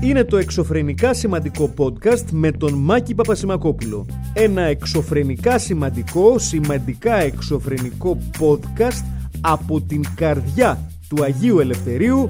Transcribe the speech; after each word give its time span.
είναι 0.00 0.24
το 0.24 0.36
εξωφρενικά 0.36 1.14
σημαντικό 1.14 1.74
podcast 1.78 2.24
με 2.32 2.50
τον 2.50 2.72
Μάκη 2.72 3.14
Παπασημακόπουλο. 3.14 4.06
Ένα 4.32 4.62
εξωφρενικά 4.62 5.58
σημαντικό, 5.58 6.38
σημαντικά 6.38 7.14
εξωφρενικό 7.14 8.18
podcast 8.38 9.04
από 9.40 9.80
την 9.80 10.02
καρδιά 10.14 10.90
του 11.08 11.22
Αγίου 11.22 11.58
Ελευθερίου 11.58 12.26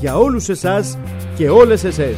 για 0.00 0.16
όλους 0.16 0.48
εσάς 0.48 0.98
και 1.36 1.48
όλες 1.48 1.84
εσές. 1.84 2.16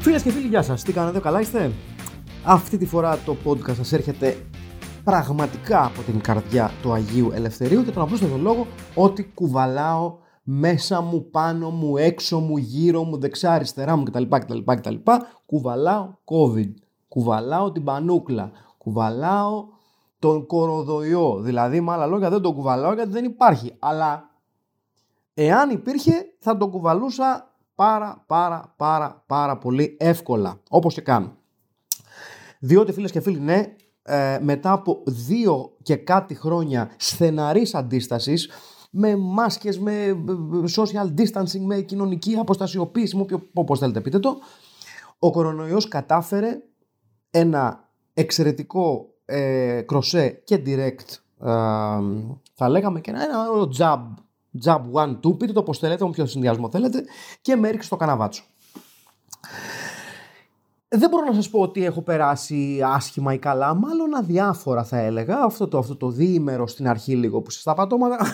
Φίλες 0.00 0.22
και 0.22 0.30
φίλοι, 0.30 0.46
γεια 0.46 0.62
σας. 0.62 0.82
Τι 0.82 0.92
κάνετε, 0.92 1.18
καλά 1.20 1.40
είστε; 1.40 1.70
Αυτή 2.46 2.76
τη 2.78 2.86
φορά 2.86 3.18
το 3.18 3.36
podcast 3.44 3.74
σας 3.74 3.92
έρχεται 3.92 4.46
πραγματικά 5.04 5.84
από 5.84 6.02
την 6.02 6.20
καρδιά 6.20 6.70
του 6.82 6.92
Αγίου 6.92 7.30
Ελευθερίου 7.32 7.84
και 7.84 7.90
τον 7.90 8.02
απλούστατο 8.02 8.36
λόγο 8.36 8.66
ότι 8.94 9.24
κουβαλάω 9.34 10.16
μέσα 10.42 11.00
μου, 11.00 11.30
πάνω 11.30 11.70
μου, 11.70 11.96
έξω 11.96 12.38
μου, 12.38 12.56
γύρω 12.56 13.04
μου, 13.04 13.18
δεξιά, 13.18 13.52
αριστερά 13.52 13.96
μου 13.96 14.02
κτλ. 14.02 14.22
κτλ, 14.28 14.58
κτλ. 14.64 14.94
Κουβαλάω 15.46 16.08
COVID. 16.24 16.70
Κουβαλάω 17.08 17.72
την 17.72 17.84
πανούκλα. 17.84 18.50
Κουβαλάω 18.78 19.66
τον 20.18 20.46
κοροδοϊό. 20.46 21.40
Δηλαδή, 21.40 21.80
με 21.80 21.92
άλλα 21.92 22.06
λόγια, 22.06 22.30
δεν 22.30 22.40
τον 22.40 22.54
κουβαλάω 22.54 22.94
γιατί 22.94 23.10
δεν 23.10 23.24
υπάρχει. 23.24 23.74
Αλλά 23.78 24.30
εάν 25.34 25.70
υπήρχε, 25.70 26.12
θα 26.38 26.56
τον 26.56 26.70
κουβαλούσα 26.70 27.54
πάρα 27.74 28.24
πάρα 28.26 28.74
πάρα 28.76 29.22
πάρα 29.26 29.58
πολύ 29.58 29.96
εύκολα. 30.00 30.60
Όπως 30.68 30.94
και 30.94 31.00
κάνω. 31.00 31.36
Διότι 32.64 32.92
φίλες 32.92 33.10
και 33.10 33.20
φίλοι, 33.20 33.40
ναι, 33.40 33.74
ε, 34.02 34.38
μετά 34.42 34.72
από 34.72 35.02
δύο 35.06 35.76
και 35.82 35.96
κάτι 35.96 36.34
χρόνια 36.34 36.90
στεναρής 36.96 37.74
αντίστασης, 37.74 38.50
με 38.90 39.16
μάσκες, 39.16 39.78
με 39.78 40.24
social 40.76 41.20
distancing, 41.20 41.60
με 41.60 41.80
κοινωνική 41.80 42.36
αποστασιοποίηση, 42.36 43.16
με 43.16 43.24
όπως 43.54 43.78
θέλετε 43.78 44.00
πείτε 44.00 44.18
το, 44.18 44.38
ο 45.18 45.30
κορονοϊός 45.30 45.88
κατάφερε 45.88 46.62
ένα 47.30 47.88
εξαιρετικό 48.14 49.08
ε, 49.24 49.80
κροσέ 49.86 50.28
και 50.44 50.62
direct, 50.66 51.10
ε, 51.40 51.98
θα 52.54 52.68
λέγαμε 52.68 53.00
και 53.00 53.10
ένα, 53.10 53.22
ένα 53.22 53.46
jab, 53.78 54.00
jab 54.64 54.80
one, 54.92 55.20
two, 55.20 55.38
πείτε 55.38 55.52
το 55.52 55.60
όπως 55.60 55.78
θέλετε, 55.78 56.04
με 56.04 56.10
ποιο 56.10 56.26
συνδυασμό 56.26 56.70
θέλετε, 56.70 57.04
και 57.40 57.56
με 57.56 57.68
έριξε 57.68 57.86
στο 57.86 57.96
καναβάτσο. 57.96 58.42
Δεν 60.96 61.08
μπορώ 61.08 61.24
να 61.24 61.32
σας 61.32 61.50
πω 61.50 61.60
ότι 61.60 61.84
έχω 61.84 62.02
περάσει 62.02 62.80
άσχημα 62.84 63.32
ή 63.32 63.38
καλά, 63.38 63.74
μάλλον 63.74 64.16
αδιάφορα 64.16 64.84
θα 64.84 64.98
έλεγα. 64.98 65.42
Αυτό 65.44 65.68
το, 65.68 65.78
αυτό 65.78 65.96
το 65.96 66.10
διήμερο 66.10 66.66
στην 66.66 66.88
αρχή 66.88 67.14
λίγο 67.14 67.40
που 67.40 67.50
στα 67.50 67.74
πατώματα, 67.74 68.26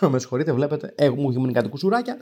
με 0.10 0.18
συγχωρείτε 0.18 0.52
βλέπετε, 0.52 0.94
μου 1.16 1.28
έχει 1.28 1.40
μείνει 1.40 1.52
κάτι 1.52 1.68
κουσουράκια. 1.68 2.16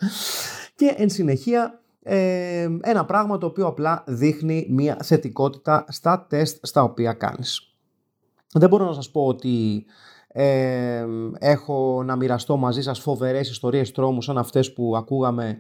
Και 0.74 0.94
εν 0.96 1.10
συνεχεία 1.10 1.80
ε, 2.02 2.68
ένα 2.80 3.04
πράγμα 3.04 3.38
το 3.38 3.46
οποίο 3.46 3.66
απλά 3.66 4.04
δείχνει 4.06 4.66
μια 4.70 4.96
θετικότητα 5.02 5.84
στα 5.88 6.26
τεστ 6.28 6.66
στα 6.66 6.82
οποία 6.82 7.12
κάνεις. 7.12 7.74
Δεν 8.52 8.68
μπορώ 8.68 8.84
να 8.84 8.92
σας 8.92 9.10
πω 9.10 9.26
ότι 9.26 9.84
ε, 10.28 11.04
έχω 11.38 12.02
να 12.04 12.16
μοιραστώ 12.16 12.56
μαζί 12.56 12.82
σας 12.82 13.00
φοβερές 13.00 13.50
ιστορίες 13.50 13.92
τρόμους 13.92 14.24
σαν 14.24 14.38
αυτές 14.38 14.72
που 14.72 14.96
ακούγαμε 14.96 15.58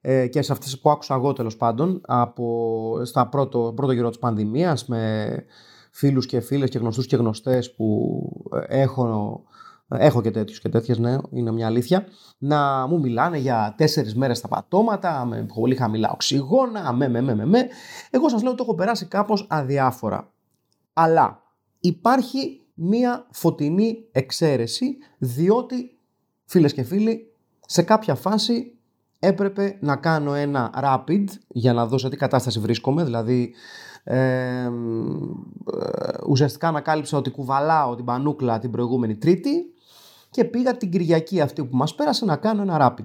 ε, 0.00 0.26
και 0.26 0.42
σε 0.42 0.52
αυτές 0.52 0.80
που 0.80 0.90
άκουσα 0.90 1.14
εγώ 1.14 1.32
τέλος 1.32 1.56
πάντων 1.56 2.00
από, 2.06 3.00
στα 3.04 3.28
πρώτο, 3.28 3.72
πρώτο 3.76 3.92
γύρο 3.92 4.08
της 4.08 4.18
πανδημίας 4.18 4.86
με 4.86 5.44
φίλους 5.90 6.26
και 6.26 6.40
φίλες 6.40 6.70
και 6.70 6.78
γνωστούς 6.78 7.06
και 7.06 7.16
γνωστές 7.16 7.74
που 7.74 8.18
ε, 8.68 8.80
έχω, 8.80 9.42
έχω 9.88 10.20
και 10.20 10.30
τέτοιους 10.30 10.60
και 10.60 10.68
τέτοιες, 10.68 10.98
ναι, 10.98 11.16
είναι 11.30 11.52
μια 11.52 11.66
αλήθεια, 11.66 12.06
να 12.38 12.86
μου 12.86 13.00
μιλάνε 13.00 13.38
για 13.38 13.74
τέσσερις 13.76 14.14
μέρες 14.14 14.38
στα 14.38 14.48
πατώματα, 14.48 15.24
με 15.24 15.46
πολύ 15.54 15.76
χαμηλά 15.76 16.10
οξυγόνα, 16.10 16.92
με, 16.92 17.08
με, 17.08 17.20
με, 17.20 17.34
με, 17.34 17.46
με. 17.46 17.68
Εγώ 18.10 18.28
σας 18.28 18.42
λέω 18.42 18.50
ότι 18.50 18.58
το 18.58 18.64
έχω 18.68 18.74
περάσει 18.74 19.06
κάπως 19.06 19.46
αδιάφορα. 19.48 20.32
Αλλά 20.92 21.42
υπάρχει 21.80 22.60
μία 22.74 23.26
φωτεινή 23.30 24.04
εξαίρεση, 24.12 24.96
διότι, 25.18 25.98
φίλες 26.44 26.72
και 26.72 26.82
φίλοι, 26.82 27.32
σε 27.66 27.82
κάποια 27.82 28.14
φάση 28.14 28.79
έπρεπε 29.20 29.76
να 29.80 29.96
κάνω 29.96 30.34
ένα 30.34 30.70
rapid 30.82 31.24
για 31.48 31.72
να 31.72 31.86
δω 31.86 31.98
σε 31.98 32.08
τι 32.08 32.16
κατάσταση 32.16 32.60
βρίσκομαι, 32.60 33.04
δηλαδή 33.04 33.54
ε, 34.04 34.70
ουσιαστικά 36.28 36.68
ανακάλυψα 36.68 37.18
ότι 37.18 37.30
κουβαλάω 37.30 37.94
την 37.94 38.04
πανούκλα 38.04 38.58
την 38.58 38.70
προηγούμενη 38.70 39.16
Τρίτη 39.16 39.50
και 40.30 40.44
πήγα 40.44 40.76
την 40.76 40.90
Κυριακή 40.90 41.40
αυτή 41.40 41.64
που 41.64 41.76
μας 41.76 41.94
πέρασε 41.94 42.24
να 42.24 42.36
κάνω 42.36 42.62
ένα 42.62 42.76
rapid. 42.80 43.04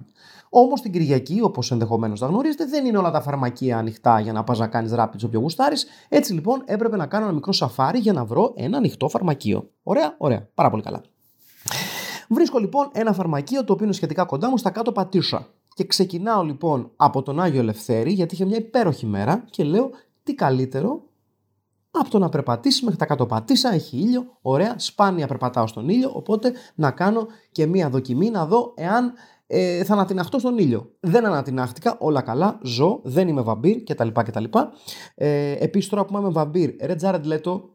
Όμως 0.50 0.82
την 0.82 0.92
Κυριακή, 0.92 1.40
όπως 1.42 1.72
ενδεχομένως 1.72 2.20
θα 2.20 2.26
γνωρίζετε, 2.26 2.66
δεν 2.66 2.86
είναι 2.86 2.98
όλα 2.98 3.12
τα 3.12 3.22
φαρμακεία 3.22 3.78
ανοιχτά 3.78 4.20
για 4.20 4.34
να 4.34 4.44
πας 4.44 4.60
να 4.60 4.68
κάνεις 4.68 4.94
rapid 4.96 5.24
όποιο 5.26 5.40
γουστάρεις. 5.40 5.86
Έτσι 6.10 6.34
λοιπόν 6.34 6.62
έπρεπε 6.66 6.96
να 6.96 7.06
κάνω 7.06 7.26
ένα 7.26 7.34
μικρό 7.34 7.52
σαφάρι 7.52 8.00
για 8.00 8.14
να 8.14 8.26
βρω 8.26 8.54
ένα 8.56 8.78
ανοιχτό 8.78 9.10
φαρμακείο. 9.10 9.70
Ωραία, 9.84 10.16
ωραία, 10.18 10.50
πάρα 10.54 10.70
πολύ 10.70 10.84
καλά. 10.84 11.02
Βρίσκω 12.30 12.60
λοιπόν 12.60 12.90
ένα 12.94 13.14
φαρμακείο 13.14 13.64
το 13.64 13.74
οποίο 13.74 13.86
είναι 13.86 13.94
σχετικά 13.94 14.24
κοντά 14.26 14.50
μου 14.50 14.58
στα 14.58 14.70
κάτω 14.70 14.92
πατήσα. 14.92 15.48
Και 15.76 15.86
ξεκινάω 15.86 16.44
λοιπόν 16.44 16.92
από 16.96 17.22
τον 17.22 17.40
Άγιο 17.40 17.60
Ελευθέρη, 17.60 18.12
γιατί 18.12 18.34
είχε 18.34 18.46
μια 18.46 18.58
υπέροχη 18.58 19.06
μέρα 19.06 19.46
και 19.50 19.64
λέω 19.64 19.90
τι 20.24 20.34
καλύτερο 20.34 21.04
από 21.92 22.10
το 22.10 22.20
να 22.20 22.30
περπατήσει 22.30 22.84
μέχρι 22.84 23.00
τα 23.00 23.06
κάτω 23.06 23.26
πατήσα, 23.26 23.74
έχει 23.74 23.98
ήλιο, 23.98 24.38
ωραία, 24.42 24.76
σπάνια 24.78 25.28
περπατάω 25.28 25.68
στον 25.68 25.90
ήλιο, 25.90 26.12
οπότε 26.14 26.54
να 26.76 26.92
κάνω 26.92 27.28
και 27.52 27.66
μία 27.66 27.90
δοκιμή 27.90 28.30
να 28.30 28.46
δω 28.46 28.74
εάν 28.76 29.14
ε, 29.48 29.84
θα 29.84 29.94
ανατιναχτώ 29.94 30.40
στον 30.40 30.58
ήλιο. 30.58 30.92
Δεν 31.00 31.26
ανατινάχτηκα, 31.26 31.98
όλα 32.00 32.22
καλά, 32.22 32.60
ζω, 32.64 33.00
δεν 33.04 33.28
είμαι 33.28 33.42
βαμπύρ 33.42 33.84
κτλ. 33.84 34.08
κτλ. 34.14 34.44
Ε, 35.16 35.52
Επίσης 35.52 35.90
τώρα 35.90 36.06
που 36.06 36.18
είμαι 36.18 36.30
βαμπύρ, 36.30 36.76
ρε 36.82 36.96
Τζάρετ 36.96 37.26
Λέτο, 37.26 37.70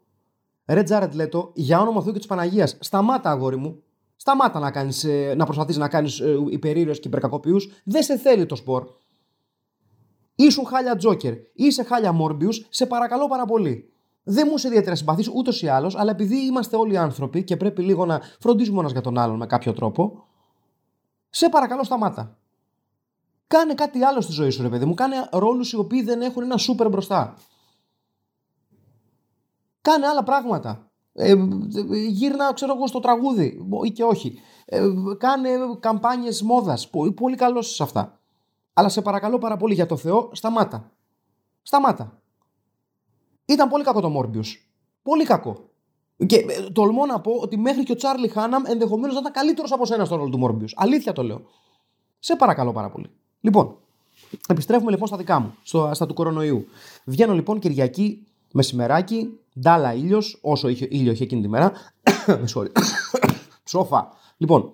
ρε 0.67 0.83
Τζάρετ 0.83 1.15
Λέτο, 1.15 1.51
για 1.55 1.81
όνομα 1.81 2.03
Θεού 2.03 2.13
και 2.13 2.19
της 2.19 2.27
Παναγίας, 2.27 2.77
σταμάτα 2.81 3.31
αγόρι 3.31 3.57
μου, 3.57 3.83
Σταμάτα 4.21 4.59
να, 4.59 4.71
κάνεις, 4.71 5.05
ε, 5.05 5.35
να 5.37 5.45
προσπαθείς 5.45 5.77
να 5.77 5.89
κάνεις 5.89 6.21
ε, 6.21 6.37
υπερήρωες 6.51 7.01
και 7.01 7.09
υπερκακοποιούς. 7.09 7.69
Δεν 7.85 8.03
σε 8.03 8.17
θέλει 8.17 8.47
το 8.47 8.57
σπορ. 8.57 8.87
Ήσουν 10.35 10.67
χάλια 10.67 10.97
Τζόκερ, 10.97 11.35
είσαι 11.53 11.83
χάλια 11.83 12.13
Μόρμπιους, 12.13 12.67
σε 12.71 12.87
παρακαλώ 12.87 13.27
πάρα 13.27 13.45
πολύ. 13.45 13.93
Δεν 14.23 14.47
μου 14.49 14.55
είσαι 14.57 14.69
ιδιαίτερα 14.69 14.97
συμπαθής 14.97 15.29
ούτως 15.29 15.63
ή 15.63 15.69
άλλως, 15.69 15.97
αλλά 15.97 16.11
επειδή 16.11 16.37
είμαστε 16.37 16.77
όλοι 16.77 16.99
άνθρωποι 16.99 17.45
και 17.45 17.57
πρέπει 17.57 17.83
λίγο 17.83 18.07
να 18.07 18.21
φροντίζουμε 18.41 18.81
ένας 18.81 18.93
για 18.93 19.01
τον 19.01 19.19
άλλον 19.19 19.37
με 19.37 19.47
κάποιο 19.47 19.73
τρόπο, 19.73 20.25
σε 21.31 21.49
παρακαλώ 21.49 21.85
σταμάτα. 21.85 22.39
Κάνε 23.47 23.75
κάτι 23.75 24.03
άλλο 24.03 24.21
στη 24.21 24.33
ζωή 24.33 24.51
σου, 24.51 24.63
ρε 24.63 24.69
παιδί 24.69 24.85
μου. 24.85 24.95
Κάνε 24.95 25.29
ρόλους 25.33 25.73
οι 25.73 25.77
οποίοι 25.77 26.03
δεν 26.03 26.23
έχουν 26.23 26.43
ένα 26.43 26.57
σούπερ 26.57 26.89
μπροστά. 26.89 27.37
Κάνε 29.81 30.07
άλλα 30.07 30.23
πράγματα. 30.23 30.90
Ε, 31.13 31.35
γύρνα, 32.09 32.53
ξέρω 32.55 32.75
εγώ, 32.77 32.87
στο 32.87 33.01
τραγούδι 33.01 33.67
ή 33.85 33.91
και 33.91 34.05
όχι. 34.05 34.39
Ε, 34.65 34.89
κάνε 35.19 35.51
καμπάνιες 35.81 36.43
μόδας. 36.43 36.91
Πολύ, 36.91 37.13
πολύ 37.13 37.37
καλός 37.37 37.75
σε 37.75 37.83
αυτά. 37.83 38.21
Αλλά 38.73 38.89
σε 38.89 39.03
παρακαλώ 39.03 39.39
πάρα 39.39 39.57
πολύ 39.57 39.75
για 39.75 39.87
το 39.87 39.97
Θεό, 39.97 40.31
σταμάτα. 40.33 40.91
Σταμάτα. 41.63 42.21
Ήταν 43.45 43.69
πολύ 43.69 43.85
κακό 43.85 44.01
το 44.01 44.09
Μόρμπιους. 44.09 44.71
Πολύ 45.03 45.25
κακό. 45.25 45.69
Και 46.27 46.37
ε, 46.37 46.71
τολμώ 46.71 47.07
να 47.07 47.21
πω 47.21 47.33
ότι 47.33 47.57
μέχρι 47.59 47.83
και 47.83 47.93
ο 47.93 47.95
Τσάρλι 47.95 48.29
Χάναμ 48.29 48.63
ενδεχομένως 48.67 49.15
να 49.15 49.21
ήταν 49.21 49.33
καλύτερος 49.33 49.73
από 49.73 49.87
σένα 49.87 50.05
στο 50.05 50.17
ρόλο 50.17 50.31
του 50.31 50.39
Μόρμπιους. 50.39 50.75
Αλήθεια 50.77 51.13
το 51.13 51.23
λέω. 51.23 51.41
Σε 52.19 52.37
παρακαλώ 52.37 52.73
πάρα 52.73 52.91
πολύ. 52.91 53.11
Λοιπόν, 53.41 53.77
επιστρέφουμε 54.49 54.91
λοιπόν 54.91 55.07
στα 55.07 55.17
δικά 55.17 55.39
μου, 55.41 55.55
στο, 55.63 55.91
στα 55.93 56.07
του 56.07 56.15
κορονοϊού. 56.15 56.67
Βγαίνω 57.05 57.35
λοιπόν 57.35 57.59
Κυριακή 57.59 58.27
μεσημεράκι, 58.53 59.39
Ντάλα 59.61 59.95
ήλιος, 59.95 60.39
όσο 60.43 60.69
είχε, 60.69 60.89
ήλιο 60.91 61.13
είχε 61.13 61.25
εκείνη 61.25 61.43
τη 61.43 61.49
μέρα. 61.49 61.73
Με 62.41 62.47
συγχωρεί. 62.47 62.73
Ψόφα. 63.63 64.09
Λοιπόν, 64.37 64.73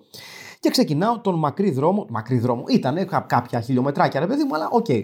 και 0.59 0.69
ξεκινάω 0.69 1.19
τον 1.19 1.39
μακρύ 1.39 1.71
δρόμο. 1.71 2.05
Μακρύ 2.09 2.39
δρόμο, 2.39 2.63
ήταν 2.67 3.07
κάποια 3.27 3.61
χιλιόμετράκια, 3.61 4.19
ρε 4.19 4.27
παιδί 4.27 4.43
μου, 4.43 4.55
αλλά 4.55 4.67
OK. 4.71 4.85
Okay. 4.89 5.03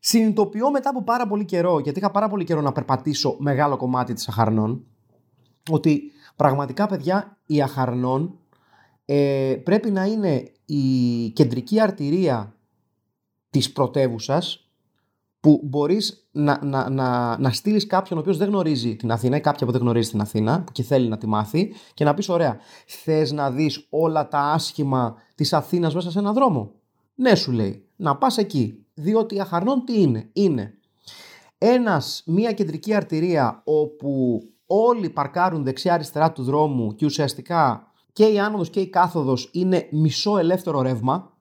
Συνειδητοποιώ 0.00 0.70
μετά 0.70 0.90
από 0.90 1.02
πάρα 1.02 1.26
πολύ 1.26 1.44
καιρό, 1.44 1.78
γιατί 1.78 1.98
είχα 1.98 2.10
πάρα 2.10 2.28
πολύ 2.28 2.44
καιρό 2.44 2.60
να 2.60 2.72
περπατήσω 2.72 3.36
μεγάλο 3.38 3.76
κομμάτι 3.76 4.12
της 4.12 4.28
Αχαρνών, 4.28 4.86
ότι 5.70 6.02
πραγματικά, 6.36 6.86
παιδιά, 6.86 7.38
η 7.46 7.62
Αχαρνών 7.62 8.38
ε, 9.04 9.56
πρέπει 9.64 9.90
να 9.90 10.04
είναι 10.04 10.52
η 10.64 11.28
κεντρική 11.30 11.80
αρτηρία 11.80 12.56
της 13.50 13.72
πρωτεύουσας 13.72 14.63
που 15.44 15.60
μπορείς 15.62 16.28
να, 16.30 16.64
να, 16.64 16.90
να, 16.90 17.38
να 17.38 17.50
στείλεις 17.50 17.86
κάποιον 17.86 18.18
ο 18.18 18.20
οποίος 18.20 18.36
δεν 18.36 18.48
γνωρίζει 18.48 18.96
την 18.96 19.10
Αθήνα 19.10 19.36
ή 19.36 19.40
κάποια 19.40 19.66
που 19.66 19.72
δεν 19.72 19.80
γνωρίζει 19.80 20.10
την 20.10 20.20
Αθήνα 20.20 20.64
και 20.72 20.82
θέλει 20.82 21.08
να 21.08 21.18
τη 21.18 21.26
μάθει 21.26 21.72
και 21.94 22.04
να 22.04 22.14
πεις: 22.14 22.28
Ωραία, 22.28 22.58
θες 22.86 23.32
να 23.32 23.50
δεις 23.50 23.86
όλα 23.90 24.28
τα 24.28 24.38
άσχημα 24.38 25.14
της 25.34 25.52
Αθήνας 25.52 25.94
μέσα 25.94 26.10
σε 26.10 26.18
έναν 26.18 26.34
δρόμο; 26.34 26.72
Ναι, 27.14 27.34
σου 27.34 27.52
λέει, 27.52 27.88
να 27.96 28.16
πας 28.16 28.38
εκεί. 28.38 28.84
Διότι 28.94 29.40
αχαρνών 29.40 29.84
τι 29.84 30.00
είναι, 30.00 30.28
είναι 30.32 30.74
ένας, 31.58 32.22
μια 32.26 32.52
κεντρική 32.52 32.94
αρτηρία 32.94 33.62
όπου 33.64 34.40
όλοι 34.66 35.10
παρκάρουν 35.10 35.64
δεξιά-αριστερά 35.64 36.32
του 36.32 36.42
δρόμου 36.42 36.94
και 36.94 37.04
ουσιαστικά 37.04 37.92
και 38.12 38.24
η 38.24 38.38
άνοδος 38.38 38.70
και 38.70 38.80
η 38.80 38.88
κάθοδος 38.88 39.50
είναι 39.52 39.88
μισό 39.90 40.38
ελεύθερο 40.38 40.82
ρεύμα. 40.82 41.32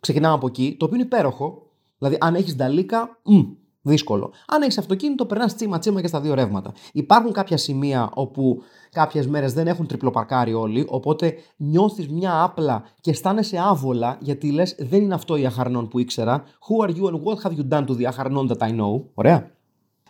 Ξεκινάμε 0.00 0.34
από 0.34 0.46
εκεί, 0.46 0.76
το 0.78 0.84
οποίο 0.84 0.96
είναι 0.96 1.06
υπέροχο. 1.06 1.66
Δηλαδή, 2.02 2.18
αν 2.20 2.34
έχεις 2.34 2.56
νταλίκα, 2.56 3.18
μ, 3.22 3.40
δύσκολο. 3.82 4.32
Αν 4.46 4.62
έχεις 4.62 4.78
αυτοκίνητο, 4.78 5.26
περνάς 5.26 5.54
τσίμα 5.54 5.78
τσίμα 5.78 6.00
και 6.00 6.06
στα 6.06 6.20
δύο 6.20 6.34
ρεύματα. 6.34 6.72
Υπάρχουν 6.92 7.32
κάποια 7.32 7.56
σημεία 7.56 8.10
όπου 8.14 8.62
κάποιες 8.90 9.26
μέρες 9.26 9.52
δεν 9.52 9.66
έχουν 9.66 9.86
τριπλοπαρκάρει 9.86 10.54
όλοι, 10.54 10.86
οπότε 10.88 11.34
νιώθεις 11.56 12.08
μια 12.08 12.42
άπλα 12.42 12.84
και 13.00 13.10
αισθάνεσαι 13.10 13.58
άβολα 13.58 14.18
γιατί 14.20 14.50
λες 14.50 14.76
δεν 14.78 15.02
είναι 15.02 15.14
αυτό 15.14 15.36
η 15.36 15.46
αχαρνών 15.46 15.88
που 15.88 15.98
ήξερα. 15.98 16.42
Who 16.42 16.86
are 16.86 16.90
you 16.90 17.04
and 17.04 17.22
what 17.22 17.50
have 17.50 17.56
you 17.58 17.68
done 17.68 17.86
to 17.86 17.96
the 17.96 18.04
αχαρνών 18.04 18.50
that 18.52 18.68
I 18.68 18.70
know; 18.70 19.04
Ωραία. 19.14 19.50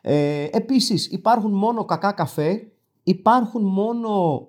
Ε, 0.01 0.49
Επίσης, 0.51 1.07
υπάρχουν 1.07 1.53
μόνο 1.53 1.85
κακά 1.85 2.13
καφέ 2.13 2.72
υπάρχουν 3.03 3.65
μόνο... 3.65 4.09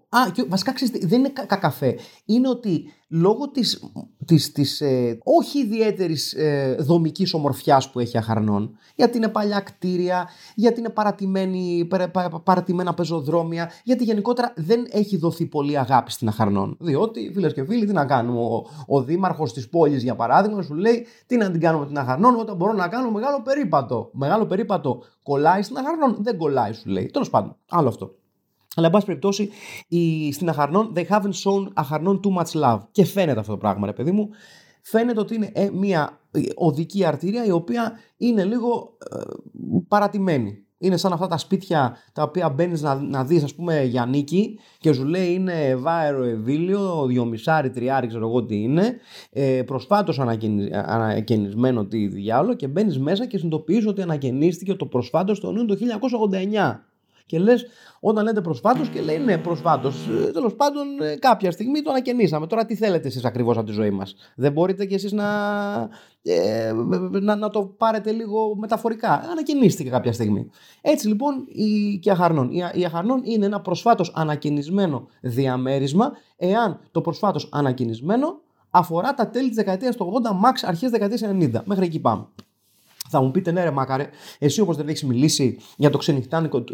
Α, 0.10 0.20
και 0.34 0.44
βασικά 0.50 0.74
ξέρετε, 0.74 1.06
δεν 1.08 1.20
είναι 1.20 1.30
κα- 1.30 1.58
καφέ. 1.58 1.98
Είναι 2.26 2.50
ότι 2.50 2.84
λόγω 3.08 3.50
της, 3.50 3.84
της, 4.26 4.52
της 4.52 4.82
ε, 4.82 5.18
όχι 5.24 5.60
ιδιαίτερης 5.60 6.34
ε, 6.34 6.76
δομικής 6.80 7.34
ομορφιάς 7.34 7.90
που 7.90 8.00
έχει 8.00 8.18
αχαρνών, 8.18 8.78
γιατί 8.96 9.18
είναι 9.18 9.28
παλιά 9.28 9.60
κτίρια, 9.60 10.28
γιατί 10.56 10.80
είναι 10.80 10.90
παρατημένη, 10.90 11.86
παρα, 11.90 12.10
παρα- 12.10 12.30
παρατημένα 12.40 12.94
πεζοδρόμια, 12.94 13.72
γιατί 13.84 14.04
γενικότερα 14.04 14.54
δεν 14.56 14.88
έχει 14.92 15.18
δοθεί 15.18 15.46
πολύ 15.46 15.78
αγάπη 15.80 16.12
στην 16.12 16.28
αχαρνών. 16.28 16.78
Διότι, 16.80 17.32
φίλες 17.34 17.54
και 17.54 17.66
φίλοι, 17.66 17.86
τι 17.86 17.94
να 17.94 18.06
κάνουμε. 18.06 18.40
Ο, 18.40 18.66
ο 18.88 19.04
δήμαρχος 19.04 19.54
της 19.54 19.70
πόλης, 19.70 20.04
για 20.04 20.16
παράδειγμα, 20.16 20.62
σου 20.62 20.74
λέει 20.74 21.06
τι 21.26 21.38
να 21.38 21.52
την 21.52 21.60
κάνουμε 21.60 21.86
την 21.86 21.98
αχαρνών 21.98 22.36
όταν 22.40 22.56
μπορώ 22.56 22.74
να 22.74 22.88
κάνω 22.88 23.12
μεγάλο 23.12 23.42
περίπατο. 23.42 24.10
Μεγάλο 24.14 24.46
περίπατο 24.46 25.02
κολλάει 25.24 25.62
στην 25.62 25.78
αχαρνών, 25.78 26.18
δεν 26.20 26.38
κολλάει, 26.38 26.74
σου 26.74 26.90
λέει. 26.90 27.06
Τέλος 27.06 27.30
πάντων, 27.30 27.56
άλλο 27.70 27.88
αυτό. 27.88 28.16
Αλλά, 28.75 28.86
εν 28.86 28.92
πάση 28.94 29.06
περιπτώσει, 29.06 29.50
η, 29.88 30.31
στην 30.31 30.50
Αχαρνών, 30.50 30.94
they 30.96 31.06
haven't 31.08 31.34
shown 31.44 31.68
Αχαρνών 31.74 32.20
too 32.24 32.42
much 32.42 32.62
love. 32.62 32.80
Και 32.92 33.06
φαίνεται 33.06 33.40
αυτό 33.40 33.52
το 33.52 33.58
πράγμα, 33.58 33.86
ρε 33.86 33.94
παιδί 33.94 34.12
μου. 34.12 34.30
Φαίνεται 34.81 35.20
ότι 35.20 35.36
είναι 35.36 35.50
ε, 35.54 35.70
μια 35.74 36.20
οδική 36.56 37.06
αρτηρία 37.06 37.46
η 37.46 37.52
οποία 37.52 37.92
είναι 38.18 38.44
λίγο 38.44 38.98
ε, 39.12 39.20
παρατημένη. 39.88 40.58
Είναι 40.78 40.98
σαν 40.98 41.14
αυτά 41.14 41.28
τα 41.28 41.38
σπίτια 41.38 41.98
τα 42.14 42.24
οποία 42.24 42.50
μπαίνεις 42.50 42.81
να, 42.81 42.96
να 42.96 43.24
δεις, 43.24 43.44
ας 43.44 43.56
πούμε, 43.56 43.84
για 43.84 44.06
νίκη 44.06 44.60
και 44.80 44.94
σου 44.94 45.04
λέει 45.04 45.34
είναι 45.34 45.76
βάερο 45.76 46.24
ευήλιο, 46.24 47.06
δυομισάρι, 47.06 47.69
τριάρι, 47.69 48.08
ξέρω 48.08 48.28
εγώ 48.28 48.44
τι 48.46 48.62
είναι. 48.62 48.96
Ε, 49.30 49.64
Προσφάτως 49.66 50.19
ανακαινισμένο 50.69 51.86
τι 51.86 52.08
διάλογο 52.08 52.56
και 52.56 52.68
μπαίνεις 52.68 53.00
μέσα 53.00 53.26
και 53.26 53.38
συνειδητοποιείς 53.38 53.88
ότι 53.88 54.02
ανακαινίστηκε 54.02 54.74
το 54.74 54.86
προσφάτως 54.86 55.40
το 55.40 55.48
Ιούνιο 55.48 55.66
του 55.66 55.78
1989. 56.31 56.93
Και 57.25 57.40
λες, 57.40 57.66
όταν 58.00 58.24
λέτε 58.24 58.42
προσφάτω 58.42 58.86
και 58.94 59.02
λέει 59.02 59.18
ναι, 59.18 59.38
προσφάτω. 59.38 59.92
Τέλος 60.34 60.56
πάντων, 60.56 61.02
ε, 61.02 61.16
κάποια 61.16 61.52
στιγμή 61.52 61.81
το 61.81 61.90
ανακαινήσαμε. 61.90 62.48
Τώρα 62.48 62.66
τι 62.66 62.75
θέλετε 62.75 63.08
εσείς 63.08 63.25
ακριβώς 63.25 63.58
από 63.58 63.66
τη 63.66 63.72
ζωή 63.72 63.90
μας; 63.90 64.16
Δεν 64.36 64.52
μπορείτε 64.52 64.86
κι 64.86 64.94
εσείς 64.94 65.12
να, 65.12 65.28
ε, 66.24 66.72
να, 67.22 67.36
να 67.36 67.50
το 67.50 67.66
πάρετε 67.66 68.12
λίγο 68.12 68.56
μεταφορικά; 68.56 69.28
Ανακαινίστηκε 69.31 69.90
κάποια 69.90 70.14
στιγμή. 70.14 70.50
Έτσι 70.81 71.08
λοιπόν 71.08 71.46
η, 71.48 72.00
και 72.00 72.12
αχαρνών. 72.12 72.52
Η, 72.52 72.64
η 72.74 72.86
αχαρνών 72.86 73.22
είναι 73.24 73.46
ένα 73.46 73.62
προσφάτως 73.62 74.12
ανακαινισμένο 74.16 75.08
διαμέρισμα, 75.22 76.12
εάν 76.38 76.80
το 76.92 77.02
προσφάτως 77.02 77.50
ανακαινισμένο 77.52 78.42
αφορά 78.69 79.14
τα 79.14 79.30
τέλη 79.30 79.48
της 79.48 79.56
δεκαετίας 79.56 79.96
του 79.96 80.22
80, 80.24 80.30
max 80.30 80.54
αρχές 80.62 80.90
δεκαετίας 80.90 81.22
90. 81.24 81.62
Μέχρι 81.66 81.86
εκεί 81.86 82.00
πάμε. 82.00 82.28
Θα 83.13 83.21
μου 83.21 83.31
πείτε, 83.31 83.51
ναι, 83.51 83.63
ρε 83.63 83.71
Μάκαρε, 83.71 84.10
εσύ 84.39 84.62
όπως 84.62 84.77
δεν 84.77 84.88
έχεις 84.88 85.04
μιλήσει 85.04 85.57
για 85.77 85.89
το 85.89 85.98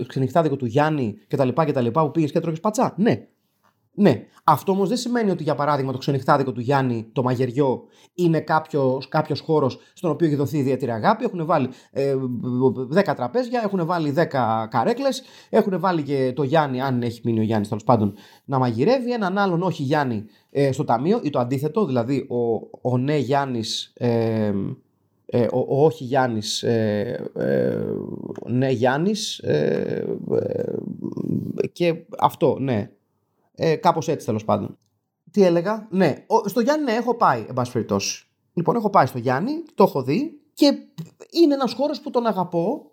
ξενυχτάδικο 0.08 0.56
του 0.56 0.66
Γιάννη 0.66 1.18
κτλ. 1.28 1.50
κτλ 1.50 1.88
που 1.88 2.12
πήγες 2.12 2.32
και 2.32 2.40
τρώγες 2.40 2.60
πατσά. 2.60 2.94
Ναι. 2.98 3.28
Ναι. 4.00 4.26
Αυτό 4.44 4.72
όμως 4.72 4.90
δεν 4.90 4.98
σημαίνει 4.98 5.32
ότι 5.32 5.44
για 5.44 5.56
παράδειγμα 5.56 5.92
το 5.92 5.98
ξενυχτάδικο 5.98 6.52
του 6.52 6.60
Γιάννη, 6.62 7.10
το 7.14 7.24
μαγειριό, 7.24 7.84
είναι 8.14 8.40
κάποιο 8.40 9.02
κάποιος 9.10 9.40
χώρος 9.40 9.80
στον 9.94 10.12
οποίο 10.12 10.28
έχει 10.28 10.36
δοθεί 10.36 10.58
ιδιαίτερη 10.58 10.92
αγάπη. 10.92 11.24
Έχουν 11.24 11.46
βάλει 11.46 11.70
ε, 11.92 12.16
10 12.96 13.16
τραπέζια, 13.16 13.62
έχουν 13.64 13.86
βάλει 13.86 14.14
10 14.18 14.26
καρέκλες, 14.70 15.24
έχουν 15.50 15.80
βάλει 15.80 16.04
και 16.04 16.34
το 16.36 16.44
Γιάννη, 16.44 16.82
αν 16.82 17.02
έχει 17.02 17.22
μείνει 17.24 17.40
ο 17.40 17.44
Γιάννης 17.44 17.68
τέλος 17.68 17.84
πάντων, 17.84 18.14
να 18.46 18.60
μαγειρεύει. 18.60 19.12
Έναν 19.12 19.38
άλλον 19.38 19.62
όχι 19.62 19.84
Γιάννη 19.84 20.26
ε, 20.50 20.72
στο 20.72 20.84
ταμείο 20.84 21.20
ή 21.24 21.30
το 21.30 21.40
αντίθετο, 21.40 21.86
δηλαδή 21.86 22.28
ο, 22.30 22.70
ο 22.92 22.98
ναι 22.98 23.18
Γιάννης. 23.18 23.92
Ε, 23.96 24.54
ε, 25.32 25.48
ο, 25.52 25.66
ο 25.68 25.86
όχι 25.86 26.04
Γιάννης, 26.04 26.64
ε, 26.64 27.30
ε, 27.36 27.86
ναι 28.46 28.70
Γιάννης 28.70 29.38
ε, 29.38 30.06
και 31.72 31.96
αυτό, 32.20 32.58
ναι. 32.60 32.92
Ε, 33.56 33.76
κάπως 33.76 34.08
έτσι 34.08 34.26
τέλος 34.26 34.46
πάντων. 34.46 34.78
Τι 35.32 35.44
έλεγα, 35.44 35.88
ναι. 35.92 36.24
Ο, 36.28 36.48
στο 36.48 36.60
Γιάννη 36.60 36.84
ναι, 36.84 36.92
έχω 36.92 37.16
πάει, 37.16 37.46
εν 37.48 37.54
πάση 37.54 37.72
περιπτώσει. 37.72 38.28
Λοιπόν, 38.54 38.76
έχω 38.76 38.90
πάει 38.90 39.06
στο 39.06 39.18
Γιάννη, 39.18 39.52
το 39.76 39.84
έχω 39.84 40.04
δει 40.04 40.40
και 40.54 40.66
είναι 41.30 41.54
ένας 41.54 41.74
χώρος 41.74 42.02
που 42.02 42.10
τον 42.10 42.26
αγαπώ 42.26 42.89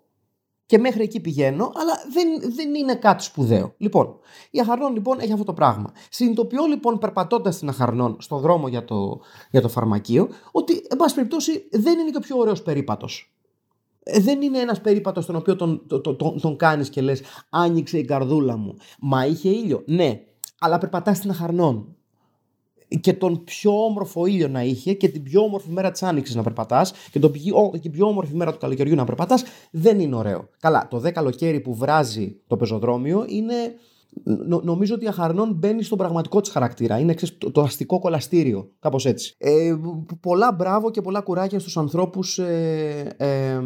και 0.67 0.77
μέχρι 0.77 1.03
εκεί 1.03 1.19
πηγαίνω, 1.19 1.71
αλλά 1.75 1.93
δεν, 2.13 2.53
δεν 2.55 2.75
είναι 2.75 2.95
κάτι 2.95 3.23
σπουδαίο. 3.23 3.73
Λοιπόν, 3.77 4.19
η 4.51 4.59
Αχαρνών 4.59 4.93
λοιπόν 4.93 5.19
έχει 5.19 5.31
αυτό 5.31 5.43
το 5.43 5.53
πράγμα. 5.53 5.91
Συνειδητοποιώ 6.09 6.65
λοιπόν 6.65 6.97
περπατώντας 6.97 7.59
την 7.59 7.69
Αχαρνών 7.69 8.17
στον 8.19 8.39
δρόμο 8.39 8.67
για 8.67 8.85
το, 8.85 9.19
για 9.51 9.61
το 9.61 9.69
φαρμακείο, 9.69 10.29
ότι 10.51 10.73
εν 10.89 10.97
πάση 10.97 11.15
περιπτώσει 11.15 11.67
δεν 11.71 11.99
είναι 11.99 12.09
και 12.09 12.17
ο 12.17 12.19
πιο 12.19 12.37
ωραίος 12.37 12.61
περίπατος. 12.61 13.31
Δεν 14.19 14.41
είναι 14.41 14.59
ένας 14.59 14.81
περίπατος 14.81 15.25
τον 15.25 15.35
οποίο 15.35 15.55
τον, 15.55 15.87
τον, 15.87 16.17
τον, 16.17 16.39
τον 16.41 16.57
κάνεις 16.57 16.89
και 16.89 17.01
λες: 17.01 17.21
Άνοιξε 17.49 17.97
η 17.97 18.05
καρδούλα 18.05 18.57
μου. 18.57 18.75
Μα 18.99 19.25
είχε 19.25 19.49
ήλιο. 19.49 19.83
Ναι, 19.85 20.21
αλλά 20.59 20.77
περπατάς 20.77 21.17
στην 21.17 21.29
Αχαρνών 21.29 21.96
και 23.01 23.13
τον 23.13 23.43
πιο 23.43 23.83
όμορφο 23.83 24.25
ήλιο 24.25 24.47
να 24.47 24.63
είχε 24.63 24.93
και 24.93 25.07
την 25.07 25.23
πιο 25.23 25.41
όμορφη 25.41 25.69
μέρα 25.69 25.91
της 25.91 26.03
Άνοιξης 26.03 26.35
να 26.35 26.43
περπατάς 26.43 26.93
και 27.11 27.19
τον 27.19 27.31
πιο, 27.31 27.71
την 27.81 27.91
πιο 27.91 28.07
όμορφη 28.07 28.35
μέρα 28.35 28.51
του 28.51 28.57
καλοκαιριού 28.59 28.95
να 28.95 29.05
περπατάς, 29.05 29.43
δεν 29.71 29.99
είναι 29.99 30.15
ωραίο. 30.15 30.49
Καλά, 30.59 30.87
το 30.89 30.99
δε 30.99 31.11
καλοκαίρι 31.11 31.59
που 31.59 31.75
βράζει 31.75 32.35
το 32.47 32.57
πεζοδρόμιο 32.57 33.25
είναι. 33.27 33.53
Νο, 34.23 34.61
νομίζω 34.63 34.95
ότι 34.95 35.05
η 35.05 35.07
Αχαρνών 35.07 35.53
μπαίνει 35.53 35.83
στον 35.83 35.97
πραγματικό 35.97 36.41
της 36.41 36.49
χαρακτήρα. 36.49 36.99
Είναι 36.99 37.13
ξέρεις, 37.13 37.37
το, 37.37 37.51
το, 37.51 37.61
αστικό 37.61 37.99
κολαστήριο. 37.99 38.71
Κάπως 38.79 39.05
έτσι. 39.05 39.35
Ε, 39.37 39.75
πολλά 40.19 40.51
μπράβο 40.51 40.91
και 40.91 41.01
πολλά 41.01 41.21
κουράκια 41.21 41.59
στους 41.59 41.77
ανθρώπους 41.77 42.37
ε, 42.39 43.07
ε, 43.17 43.59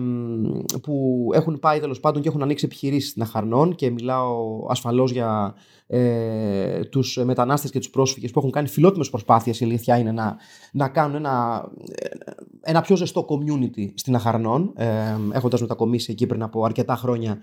που 0.82 1.28
έχουν 1.34 1.60
πάει 1.60 1.80
τέλος 1.80 2.00
πάντων 2.00 2.22
και 2.22 2.28
έχουν 2.28 2.42
ανοίξει 2.42 2.66
επιχειρήσεις 2.66 3.10
στην 3.10 3.22
Αχαρνών 3.22 3.76
και 3.76 3.90
μιλάω 3.90 4.66
ασφαλώς 4.70 5.12
για 5.12 5.56
ε, 5.88 6.80
τους 6.84 7.20
μετανάστες 7.24 7.72
και 7.72 7.80
τους 7.80 7.90
πρόσφυγες 7.90 8.32
που 8.32 8.40
έχουν 8.40 8.52
κάνει 8.52 8.68
φιλότιμες 8.68 9.10
προσπάθειες 9.10 9.60
η 9.60 9.66
αλήθεια 9.66 9.98
είναι 9.98 10.12
να, 10.12 10.38
να 10.72 10.90
κάνουν 10.90 11.16
ένα, 11.16 11.66
ένα 12.62 12.82
πιο 12.82 12.96
ζεστό 12.96 13.26
community 13.30 13.92
στην 13.94 14.16
Αχαρνών 14.16 14.74
ε, 14.76 14.88
έχοντας 15.32 15.62
μετακομίσει 15.62 16.12
εκεί 16.12 16.26
πριν 16.26 16.44
από 16.44 16.64
αρκετά 16.64 16.96
χρόνια 16.96 17.38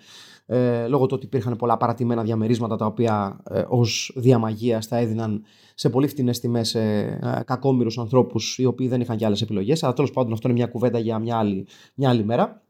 ε, 0.51 0.87
λόγω 0.87 1.07
του 1.07 1.15
ότι 1.17 1.27
υπήρχαν 1.27 1.57
πολλά 1.57 1.77
παρατημένα 1.77 2.23
διαμερίσματα 2.23 2.77
τα 2.77 2.87
οποία 2.87 3.41
ε, 3.51 3.65
ως 3.69 4.13
διαμαγείας 4.17 4.87
θα 4.87 4.97
έδιναν 4.97 5.43
σε 5.75 5.91
πολύ 5.91 6.09
φτηνές 6.09 6.41
τιμές 6.41 6.69
σε 6.69 6.81
ε, 6.81 7.19
κακόμοιρους 7.45 7.99
ανθρώπους 7.99 8.59
οι 8.59 8.65
οποίοι 8.65 8.89
δεν 8.89 9.01
είχαν 9.01 9.17
και 9.17 9.25
άλλες 9.25 9.43
επιλογές 9.43 9.83
αλλά 9.83 9.93
τέλος 9.93 10.11
πάντων 10.11 10.33
αυτό 10.33 10.49
είναι 10.49 10.59
μια 10.59 10.67
κουβέντα 10.67 10.99
για 10.99 11.19
μια 11.19 11.37
άλλη, 11.39 11.67
μια 11.95 12.09
άλλη 12.09 12.25
μέρα 12.25 12.63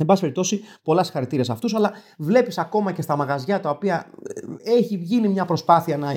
Εν 0.00 0.06
πάση 0.06 0.20
περιπτώσει, 0.20 0.60
πολλά 0.82 1.02
συγχαρητήρια 1.02 1.44
σε 1.44 1.52
αυτούς, 1.52 1.74
αλλά 1.74 1.92
βλέπεις 2.18 2.58
ακόμα 2.58 2.92
και 2.92 3.02
στα 3.02 3.16
μαγαζιά 3.16 3.60
τα 3.60 3.70
οποία 3.70 4.06
έχει 4.62 4.96
γίνει 4.96 5.28
μια 5.28 5.44
προσπάθεια 5.44 5.96
να 5.96 6.14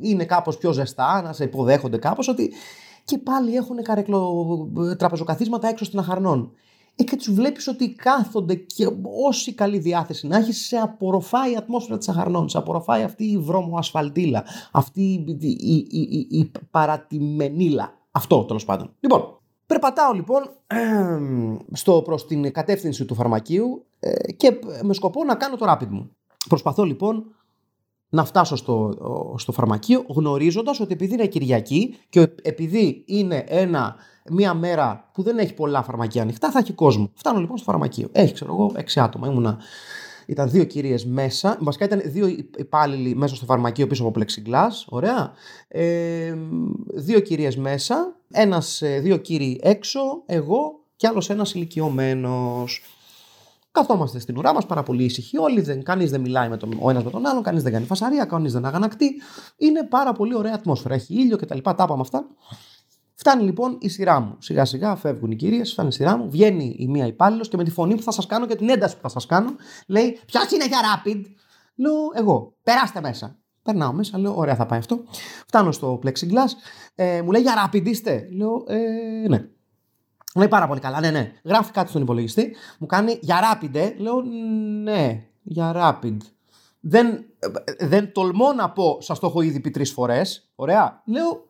είναι 0.00 0.24
κάπως 0.24 0.56
πιο 0.58 0.72
ζεστά, 0.72 1.22
να 1.22 1.32
σε 1.32 1.44
υποδέχονται 1.44 1.98
κάπως, 1.98 2.28
ότι 2.28 2.52
και 3.04 3.18
πάλι 3.18 3.54
έχουν 3.54 3.82
καρεκλο 3.82 4.70
τραπεζοκαθίσματα 4.98 5.68
έξω 5.68 5.84
στην 5.84 5.98
Αχαρνών. 5.98 6.52
Ε, 7.00 7.04
και 7.04 7.16
τους 7.16 7.32
βλέπεις 7.32 7.68
ότι 7.68 7.92
κάθονται 7.92 8.54
και 8.54 8.88
όση 9.26 9.52
καλή 9.52 9.78
διάθεση 9.78 10.26
να 10.26 10.36
έχεις, 10.36 10.66
σε 10.66 10.76
απορροφάει 10.76 11.52
η 11.52 11.56
ατμόσφαιρα 11.56 11.98
της 11.98 12.08
Αχαρνών, 12.08 12.48
σε 12.48 12.58
απορροφάει 12.58 13.02
αυτή 13.02 13.24
η 13.24 13.38
βρώμο-ασφαλτήλα, 13.38 14.44
αυτή 14.72 15.02
η, 15.02 15.36
η, 15.40 15.86
η, 15.90 16.26
η 16.30 16.50
παρατημενήλα. 16.70 17.92
Αυτό 18.10 18.44
τέλος 18.44 18.64
πάντων. 18.64 18.94
Λοιπόν, 19.00 19.38
Περπατάω 19.68 20.12
λοιπόν 20.12 20.50
στο, 21.72 22.02
προς 22.02 22.26
την 22.26 22.52
κατεύθυνση 22.52 23.04
του 23.04 23.14
φαρμακείου 23.14 23.84
ε, 24.00 24.32
και 24.32 24.58
με 24.82 24.94
σκοπό 24.94 25.24
να 25.24 25.34
κάνω 25.34 25.56
το 25.56 25.66
rapid 25.68 25.86
μου. 25.88 26.10
Προσπαθώ 26.48 26.84
λοιπόν 26.84 27.24
να 28.08 28.24
φτάσω 28.24 28.56
στο, 28.56 28.94
στο 29.36 29.52
φαρμακείο 29.52 30.04
γνωρίζοντας 30.08 30.80
ότι 30.80 30.92
επειδή 30.92 31.14
είναι 31.14 31.26
Κυριακή 31.26 31.94
και 32.08 32.20
επειδή 32.42 33.04
είναι 33.06 33.44
ένα, 33.48 33.96
μια 34.30 34.54
μέρα 34.54 35.10
που 35.12 35.22
δεν 35.22 35.38
έχει 35.38 35.54
πολλά 35.54 35.82
φαρμακεία 35.82 36.22
ανοιχτά 36.22 36.50
θα 36.50 36.58
έχει 36.58 36.72
κόσμο. 36.72 37.10
Φτάνω 37.14 37.40
λοιπόν 37.40 37.56
στο 37.56 37.70
φαρμακείο. 37.70 38.08
Έχει 38.12 38.32
ξέρω 38.32 38.52
εγώ 38.52 38.72
έξι 38.76 39.00
άτομα. 39.00 39.26
Ήμουνα 39.26 39.58
ήταν 40.26 40.50
δύο 40.50 40.64
κυρίες 40.64 41.06
μέσα. 41.06 41.56
Βασικά 41.60 41.84
ήταν 41.84 42.00
δύο 42.04 42.26
υπάλληλοι 42.56 43.14
μέσα 43.14 43.34
στο 43.34 43.44
φαρμακείο 43.44 43.86
πίσω 43.86 44.02
από 44.02 44.12
πλεξιγκλάς. 44.12 44.86
Ωραία. 44.88 45.32
Ε, 45.68 46.34
δύο 46.94 47.20
κυρίες 47.20 47.56
μέσα. 47.56 48.16
Ένας, 48.30 48.82
δύο 49.00 49.16
κύριοι 49.16 49.60
έξω. 49.62 50.00
Εγώ 50.26 50.80
και 50.96 51.06
άλλος 51.06 51.30
ένας 51.30 51.54
ηλικιωμένος. 51.54 52.82
Καθόμαστε 53.70 54.18
στην 54.18 54.38
ουρά 54.38 54.54
μας, 54.54 54.66
πάρα 54.66 54.82
πολύ 54.82 55.04
ήσυχοι 55.04 55.38
όλοι, 55.38 55.60
δεν, 55.60 55.82
κανείς 55.82 56.10
δεν 56.10 56.20
μιλάει 56.20 56.48
με 56.48 56.56
τον, 56.56 56.78
ο 56.80 56.90
ένας 56.90 57.04
με 57.04 57.10
τον 57.10 57.26
άλλον, 57.26 57.42
κανείς 57.42 57.62
δεν 57.62 57.72
κάνει 57.72 57.84
φασαρία, 57.84 58.24
κανείς 58.24 58.52
δεν 58.52 58.64
αγανακτεί. 58.64 59.10
Είναι 59.56 59.86
πάρα 59.86 60.12
πολύ 60.12 60.34
ωραία 60.34 60.54
ατμόσφαιρα. 60.54 60.94
Έχει 60.94 61.14
ήλιο 61.14 61.36
κτλ. 61.36 61.58
Τα 61.62 61.74
είπαμε 61.84 62.00
αυτά. 62.00 62.26
Φτάνει 63.20 63.42
λοιπόν 63.42 63.76
η 63.80 63.88
σειρά 63.88 64.20
μου. 64.20 64.36
Σιγά 64.38 64.64
σιγά 64.64 64.96
φεύγουν 64.96 65.30
οι 65.30 65.36
κυρίες, 65.36 65.72
φτάνει 65.72 65.88
η 65.88 65.92
σειρά 65.92 66.16
μου. 66.16 66.30
Βγαίνει 66.30 66.76
η 66.78 66.88
μία 66.88 67.06
υπάλληλος 67.06 67.48
και 67.48 67.56
με 67.56 67.64
τη 67.64 67.70
φωνή 67.70 67.94
που 67.94 68.02
θα 68.02 68.10
σας 68.10 68.26
κάνω 68.26 68.46
και 68.46 68.54
την 68.54 68.68
ένταση 68.68 68.94
που 68.94 69.00
θα 69.00 69.08
σας 69.08 69.26
κάνω, 69.26 69.50
λέει: 69.86 70.18
Ποιο 70.26 70.40
είναι 70.54 70.66
για 70.66 70.78
rapid; 70.78 71.22
Λέω: 71.74 71.92
Εγώ. 72.14 72.54
Περάστε 72.62 73.00
μέσα. 73.00 73.38
Περνάω 73.62 73.92
μέσα, 73.92 74.18
λέω: 74.18 74.36
Ωραία, 74.36 74.54
θα 74.54 74.66
πάει 74.66 74.78
αυτό. 74.78 75.04
Φτάνω 75.46 75.72
στο 75.72 75.98
plexiglass. 76.04 76.50
Ε, 76.94 77.22
μου 77.22 77.30
λέει: 77.30 77.42
Για 77.42 77.70
rapid 77.70 77.86
είστε; 77.86 78.28
Λέω: 78.30 78.64
ε, 78.66 79.28
Ναι. 79.28 79.38
Μου 80.34 80.40
λέει 80.40 80.48
πάρα 80.48 80.66
πολύ 80.66 80.80
καλά. 80.80 81.00
Ναι, 81.00 81.10
ναι. 81.10 81.32
Γράφει 81.44 81.72
κάτι 81.72 81.88
στον 81.88 82.02
υπολογιστή. 82.02 82.56
Μου 82.78 82.86
κάνει 82.86 83.18
για 83.20 83.38
rapid, 83.40 83.74
ε. 83.74 83.94
Λέω: 83.96 84.22
Ναι, 84.82 85.24
για 85.42 85.72
rapid. 85.76 86.16
Δεν, 86.80 87.24
δεν 87.78 88.12
τολμώ 88.12 88.52
να 88.52 88.70
πω, 88.70 88.98
σας 89.00 89.18
το 89.18 89.26
έχω 89.26 89.40
ήδη 89.40 89.60
πει 89.60 89.70
τρεις 89.70 89.92
φορές. 89.92 90.50
Ωραία. 90.54 91.02
Λέω: 91.04 91.47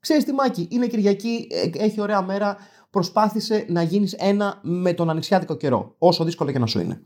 Ξέρεις 0.00 0.24
τι, 0.24 0.32
Μάκη, 0.32 0.68
είναι 0.70 0.86
Κυριακή, 0.86 1.46
ε, 1.50 1.84
έχει 1.84 2.00
ωραία 2.00 2.22
μέρα. 2.22 2.56
Προσπάθησε 2.90 3.64
να 3.68 3.82
γίνεις 3.82 4.12
ένα 4.12 4.60
με 4.62 4.92
τον 4.92 5.10
ανοιξιάτικο 5.10 5.56
καιρό, 5.56 5.94
όσο 5.98 6.24
δύσκολο 6.24 6.50
και 6.52 6.58
να 6.58 6.66
σου 6.66 6.80
είναι. 6.80 7.00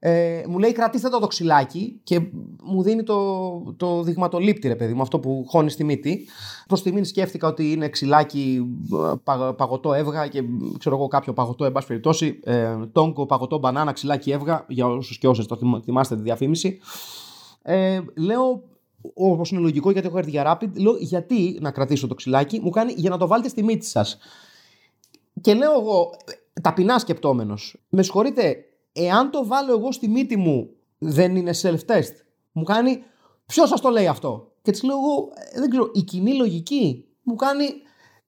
Ε, 0.00 0.42
μου 0.48 0.58
λέει 0.58 0.72
κρατήστε 0.72 1.08
το, 1.08 1.18
το 1.18 1.26
ξυλάκι 1.26 2.00
και 2.04 2.20
μου 2.62 2.82
δίνει 2.82 3.02
το, 3.02 3.74
το 3.76 4.02
δειγματολήπτη 4.02 4.68
ρε 4.68 4.76
παιδί 4.76 4.94
μου, 4.94 5.02
αυτό 5.02 5.18
που 5.18 5.44
χώνεις 5.48 5.72
στη 5.72 5.84
μύτη. 5.84 6.28
Προς 6.66 6.82
τιμήν 6.82 7.04
σκέφτηκα 7.04 7.48
ότι 7.48 7.72
είναι 7.72 7.88
ξυλάκι 7.88 8.66
πα, 9.24 9.54
παγωτό 9.54 9.92
έβγα 9.92 10.26
και 10.26 10.42
ξέρω 10.78 10.96
εγώ 10.96 11.08
κάποιο 11.08 11.32
παγωτό, 11.32 11.64
εν 11.64 11.72
πάση 11.72 11.86
περιπτώσει, 11.86 12.40
ε, 12.44 12.76
τόγκο, 12.92 13.26
παγωτό, 13.26 13.58
μπανάνα, 13.58 13.92
ξυλάκι 13.92 14.30
έβγα, 14.30 14.64
για 14.68 14.86
όσους 14.86 15.18
και 15.18 15.28
όσες 15.28 15.46
το 15.46 15.80
θυμάστε 15.84 16.16
τη 16.16 16.22
διαφήμιση. 16.22 16.78
Ε, 17.62 18.00
λέω 18.14 18.62
όπως 19.14 19.50
είναι 19.50 19.60
λογικό 19.60 19.90
γιατί 19.90 20.06
έχω 20.06 20.18
έρθει 20.18 20.30
για 20.30 20.58
rapid, 20.60 20.70
λέω 20.74 20.96
γιατί 20.98 21.58
να 21.60 21.70
κρατήσω 21.70 22.06
το 22.06 22.14
ξυλάκι, 22.14 22.60
μου 22.60 22.70
κάνει 22.70 22.92
για 22.96 23.10
να 23.10 23.16
το 23.16 23.26
βάλετε 23.26 23.48
στη 23.48 23.62
μύτη 23.62 23.86
σας. 23.86 24.18
Και 25.40 25.54
λέω 25.54 25.72
εγώ, 25.80 26.10
ταπεινά 26.62 26.98
σκεπτόμενος, 26.98 27.76
με 27.88 28.02
συγχωρείτε, 28.02 28.56
εάν 28.92 29.30
το 29.30 29.46
βάλω 29.46 29.72
εγώ 29.72 29.92
στη 29.92 30.08
μύτη 30.08 30.36
μου, 30.36 30.70
δεν 30.98 31.36
είναι 31.36 31.50
self-test. 31.62 32.12
Μου 32.52 32.62
κάνει, 32.62 33.02
ποιος 33.46 33.68
σας 33.68 33.80
το 33.80 33.88
λέει 33.88 34.06
αυτό; 34.06 34.52
Και 34.62 34.70
της 34.70 34.82
λέω 34.82 34.96
εγώ, 34.96 35.28
«Ε, 35.52 35.60
δεν 35.60 35.70
ξέρω, 35.70 35.90
η 35.94 36.02
κοινή 36.02 36.34
λογική 36.34 37.04
μου 37.22 37.34
κάνει, 37.34 37.66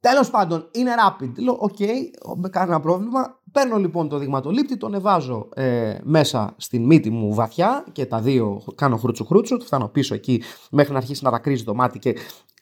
τέλος 0.01 0.31
πάντων, 0.31 0.69
είναι 0.73 0.91
rapid. 1.07 1.33
Λέω, 1.37 1.57
OK, 1.61 1.77
okay, 1.79 1.97
με 2.37 2.49
κανένα 2.49 2.81
πρόβλημα. 2.81 3.40
Παίρνω 3.53 3.77
λοιπόν 3.77 4.09
το 4.09 4.19
δειγματολήπτη, 4.19 4.77
τον 4.77 4.95
εβάζω 4.95 5.49
ε, 5.55 5.99
μέσα 6.03 6.55
στην 6.57 6.85
μύτη 6.85 7.11
μου 7.11 7.35
βαθιά 7.35 7.85
και 7.93 8.07
τα 8.07 8.21
δύο 8.21 8.63
κάνω 8.75 8.97
χρούτσου 8.97 9.25
χρούτσου, 9.25 9.61
φτάνω 9.61 9.89
πίσω 9.89 10.15
εκεί 10.15 10.43
μέχρι 10.71 10.93
να 10.93 10.99
αρχίσει 10.99 11.25
να 11.25 11.31
δακρύζει 11.31 11.65
το 11.65 11.75
μάτι 11.75 11.99
και 11.99 12.17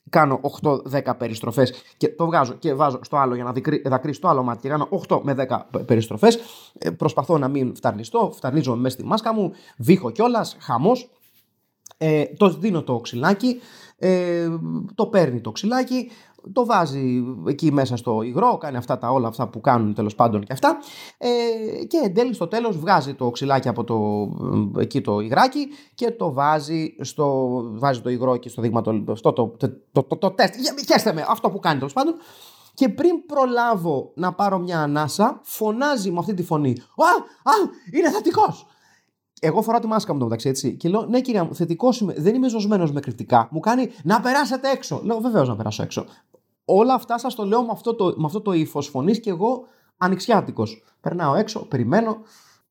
κάνω 0.08 0.40
8-10 0.62 1.12
περιστροφές 1.18 1.72
και 1.96 2.08
το 2.08 2.26
βγάζω 2.26 2.52
και 2.52 2.74
βάζω 2.74 2.98
στο 3.02 3.16
άλλο 3.16 3.34
για 3.34 3.44
να 3.44 3.52
δακρύσει 3.84 4.20
το 4.20 4.28
άλλο 4.28 4.42
μάτι 4.42 4.60
και 4.60 4.68
κάνω 4.68 4.88
8 5.08 5.20
με 5.22 5.46
10 5.48 5.80
περιστροφές. 5.86 6.38
Ε, 6.78 6.90
προσπαθώ 6.90 7.38
να 7.38 7.48
μην 7.48 7.76
φταρνιστώ, 7.76 8.32
φταρνίζω 8.34 8.76
μέσα 8.76 8.96
στη 8.96 9.04
μάσκα 9.04 9.34
μου, 9.34 9.52
βήχω 9.78 10.10
κιόλας, 10.10 10.56
χαμός. 10.60 11.10
Ε, 12.00 12.24
το 12.24 12.48
δίνω 12.48 12.82
το 12.82 13.00
ξυλάκι, 13.00 13.60
ε, 13.96 14.48
το 14.94 15.06
παίρνει 15.06 15.40
το 15.40 15.52
ξυλάκι, 15.52 16.10
το 16.52 16.66
βάζει 16.66 17.24
εκεί 17.46 17.72
μέσα 17.72 17.96
στο 17.96 18.22
υγρό, 18.22 18.58
κάνει 18.58 18.76
αυτά 18.76 18.98
τα 18.98 19.10
όλα 19.10 19.28
αυτά 19.28 19.48
που 19.48 19.60
κάνουν 19.60 19.94
τέλος 19.94 20.14
πάντων 20.14 20.44
και 20.44 20.52
αυτά. 20.52 20.78
Ε, 21.18 21.28
και 21.84 22.00
εν 22.04 22.14
τέλει 22.14 22.34
στο 22.34 22.46
τέλος 22.46 22.78
βγάζει 22.78 23.14
το 23.14 23.30
ξυλάκι 23.30 23.68
από 23.68 23.84
το, 23.84 24.28
εκεί 24.80 25.00
το 25.00 25.20
υγράκι 25.20 25.68
και 25.94 26.10
το 26.10 26.32
βάζει, 26.32 26.94
στο, 27.00 27.58
βάζει 27.72 28.00
το 28.00 28.10
υγρό 28.10 28.36
και 28.36 28.48
στο 28.48 28.62
δείγμα 28.62 28.80
το, 28.80 29.02
το, 29.02 29.32
το, 29.32 29.56
το, 29.92 30.02
το, 30.02 30.16
το 30.16 30.30
τεστ. 30.30 30.54
Χαίστε 30.92 31.12
με, 31.12 31.24
αυτό 31.28 31.50
που 31.50 31.58
κάνει 31.58 31.78
τέλος 31.78 31.92
πάντων. 31.92 32.14
Και 32.74 32.88
πριν 32.88 33.26
προλάβω 33.26 34.10
να 34.14 34.32
πάρω 34.32 34.58
μια 34.58 34.80
ανάσα, 34.80 35.40
φωνάζει 35.42 36.10
με 36.10 36.18
αυτή 36.18 36.34
τη 36.34 36.42
φωνή. 36.42 36.70
Α, 36.96 37.50
α, 37.50 37.54
είναι 37.92 38.10
θετικός! 38.10 38.66
Εγώ 39.40 39.62
φοράω 39.62 39.80
τη 39.80 39.86
μάσκα 39.86 40.12
μου 40.12 40.18
το 40.18 40.24
μεταξύ, 40.24 40.48
έτσι. 40.48 40.76
Και 40.76 40.88
λέω, 40.88 41.06
Ναι, 41.06 41.20
κυρία 41.20 41.44
μου, 41.44 41.54
θετικός 41.54 42.00
είμαι. 42.00 42.14
Δεν 42.16 42.34
είμαι 42.34 42.48
ζωσμένος 42.48 42.92
με 42.92 43.00
κριτικά. 43.00 43.48
Μου 43.50 43.60
κάνει 43.60 43.90
να 44.02 44.20
περάσετε 44.20 44.70
έξω. 44.70 45.00
Λέω, 45.04 45.18
Βεβαίως 45.18 45.48
να 45.48 45.56
περάσω 45.56 45.82
έξω. 45.82 46.06
Όλα 46.70 46.94
αυτά 46.94 47.18
σας 47.18 47.34
το 47.34 47.44
λέω 47.44 47.62
με 47.62 47.70
αυτό 47.72 47.94
το, 47.94 48.14
με 48.16 48.24
αυτό 48.26 48.40
το 48.40 48.52
ύφος 48.52 48.86
φωνής 48.88 49.20
και 49.20 49.30
εγώ 49.30 49.64
ανοιξιάτικος. 49.96 50.82
Περνάω 51.00 51.34
έξω, 51.34 51.66
περιμένω. 51.66 52.16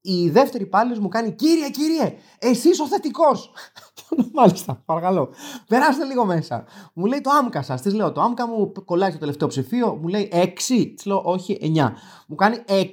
Η 0.01 0.29
δεύτερη 0.29 0.65
πάλι 0.65 0.99
μου 0.99 1.07
κάνει 1.07 1.31
Κύριε, 1.31 1.69
κύριε, 1.69 2.13
εσύ 2.39 2.69
ο 2.81 2.87
θετικός. 2.87 3.51
Μάλιστα, 4.33 4.81
παρακαλώ. 4.85 5.29
Περάστε 5.67 6.05
λίγο 6.05 6.25
μέσα. 6.25 6.65
Μου 6.93 7.05
λέει 7.05 7.21
το 7.21 7.29
άμκα 7.29 7.61
σας. 7.61 7.81
Της 7.81 7.93
λέω 7.93 8.11
το 8.11 8.21
άμκα 8.21 8.47
μου 8.47 8.71
κολλάει 8.85 9.09
στο 9.09 9.19
τελευταίο 9.19 9.47
ψηφίο. 9.47 9.97
Μου 10.01 10.07
λέει 10.07 10.31
6. 10.33 10.47
Της 10.95 11.05
λέω 11.05 11.21
όχι 11.25 11.57
9. 11.61 11.91
Μου 12.27 12.35
κάνει 12.35 12.57
6. 12.67 12.83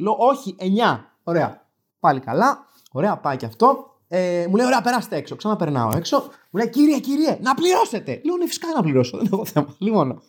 Λέω 0.00 0.16
όχι 0.18 0.56
9. 0.58 1.00
Ωραία. 1.24 1.66
Πάλι 2.00 2.20
καλά. 2.20 2.66
Ωραία, 2.92 3.16
πάει 3.16 3.36
και 3.36 3.46
αυτό. 3.46 3.96
Ε, 4.08 4.46
μου 4.48 4.56
λέει: 4.56 4.66
Ωραία, 4.66 4.80
περάστε 4.80 5.16
έξω. 5.16 5.36
Ξαναπερνάω 5.36 5.90
έξω. 5.96 6.16
Μου 6.50 6.60
λέει: 6.60 6.70
Κύριε, 6.70 6.98
κύριε, 6.98 7.38
να 7.40 7.54
πληρώσετε. 7.54 8.20
Λέω: 8.24 8.36
Ναι, 8.36 8.46
φυσικά 8.46 8.68
να 8.74 8.82
πληρώσω. 8.82 9.16
Δεν 9.16 9.28
έχω 9.32 9.44
θέμα. 9.44 9.74
Λοιπόν, 9.78 10.22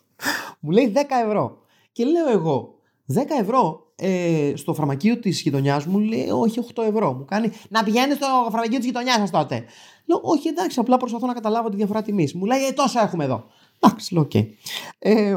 μου 0.59 0.71
λέει 0.71 0.93
10 0.95 0.99
ευρώ. 1.25 1.57
Και 1.91 2.05
λέω 2.05 2.29
εγώ: 2.29 2.75
10 3.13 3.17
ευρώ 3.41 3.85
ε, 3.95 4.53
στο 4.55 4.73
φαρμακείο 4.73 5.19
της 5.19 5.41
γειτονιάς 5.41 5.85
μου 5.85 5.99
λέει: 5.99 6.29
Όχι, 6.29 6.59
8 6.75 6.83
ευρώ. 6.83 7.13
Μου 7.13 7.25
κάνει 7.25 7.51
να 7.69 7.83
πηγαίνεις 7.83 8.15
στο 8.15 8.27
φαρμακείο 8.51 8.77
της 8.77 8.85
γειτονιάς 8.85 9.17
σας 9.17 9.31
τότε. 9.31 9.55
Λέω: 10.05 10.19
Όχι, 10.21 10.47
εντάξει, 10.47 10.79
απλά 10.79 10.97
προσπαθώ 10.97 11.27
να 11.27 11.33
καταλάβω 11.33 11.69
τη 11.69 11.75
διαφορά 11.75 12.01
τιμής. 12.01 12.33
Μου 12.33 12.45
λέει: 12.45 12.65
ε, 12.65 12.71
Τόσο 12.71 12.99
έχουμε 12.99 13.23
εδώ. 13.23 13.43
Εντάξει, 13.79 14.13
λέω: 14.13 14.23
OK. 14.23 14.31
Okay. 14.33 14.45
Ε, 14.99 15.35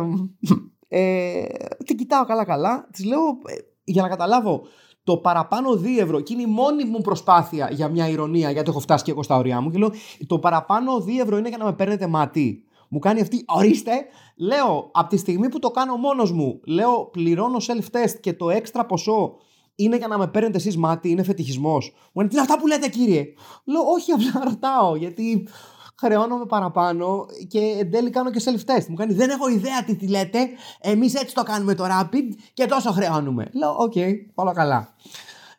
ε, 0.89 1.45
την 1.85 1.97
κοιτάω 1.97 2.25
καλά-καλά. 2.25 2.89
Της 2.93 3.05
λέω: 3.05 3.21
«Ε, 3.21 3.55
Για 3.85 4.03
να 4.03 4.09
καταλάβω 4.09 4.63
το 5.05 5.17
παραπάνω 5.17 5.71
2 5.71 5.85
ευρώ, 5.99 6.21
και 6.21 6.33
είναι 6.33 6.43
η 6.43 6.47
μόνη 6.47 6.85
μου 6.85 7.01
προσπάθεια 7.01 7.69
για 7.73 7.89
μια 7.89 8.09
ειρωνεία, 8.09 8.51
γιατί 8.51 8.71
έχω 8.71 8.81
φτάσει 8.81 9.05
και 9.05 9.11
εγώ 9.11 9.23
στα 9.23 9.37
όρια 9.37 9.61
μου, 9.61 9.71
και 9.71 9.79
λέω: 9.79 9.91
Το 10.27 10.39
παραπάνω 10.39 10.97
2 10.97 11.21
ευρώ 11.23 11.37
είναι 11.37 11.49
για 11.49 11.59
να 11.59 11.65
με 11.65 11.73
παίρνετε 11.73 12.07
μάτι. 12.07 12.63
Μου 12.89 12.99
κάνει 12.99 13.21
αυτή, 13.21 13.45
ορίστε, 13.47 13.93
λέω, 14.37 14.91
από 14.93 15.09
τη 15.09 15.17
στιγμή 15.17 15.49
που 15.49 15.59
το 15.59 15.71
κάνω 15.71 15.97
μόνος 15.97 16.33
μου, 16.33 16.61
λέω, 16.67 17.05
πληρώνω 17.05 17.57
self-test 17.67 18.15
και 18.21 18.33
το 18.33 18.51
έξτρα 18.51 18.87
ποσό 18.87 19.37
είναι 19.75 19.97
για 19.97 20.09
να 20.09 20.19
με 20.19 20.27
παίρνετε 20.29 20.57
εσείς 20.57 20.77
μάτι, 20.77 21.11
είναι 21.11 21.23
φετιχισμός. 21.23 21.93
Μου 22.13 22.21
είναι 22.21 22.29
τι 22.29 22.35
είναι 22.35 22.45
αυτά 22.45 22.59
που 22.59 22.67
λέτε, 22.67 22.89
κύριε; 22.89 23.25
Λέω, 23.65 23.83
Όχι, 23.83 24.13
απλά 24.13 24.43
ρωτάω, 24.51 24.97
γιατί 24.97 25.49
χρεώνομαι 26.01 26.47
παραπάνω 26.47 27.27
και 27.49 27.59
εν 27.79 27.91
τέλει 27.91 28.11
κάνω 28.11 28.31
και 28.31 28.43
self-test. 28.45 28.87
Μου 28.89 28.95
κάνει, 28.95 29.15
Δεν 29.15 29.31
έχω 29.31 29.49
ιδέα 29.49 29.85
τι, 29.85 29.97
τι 29.97 30.09
λέτε. 30.09 30.39
Εμείς 30.81 31.15
έτσι 31.15 31.35
το 31.35 31.43
κάνουμε 31.43 31.75
το 31.75 31.85
rapid 31.85 32.35
και 32.55 32.67
τόσο 32.67 32.93
χρεώνουμε. 32.93 33.51
Λέω, 33.53 33.75
OK, 33.79 33.93
okay, 33.95 34.13
όλα 34.35 34.53
καλά. 34.53 34.95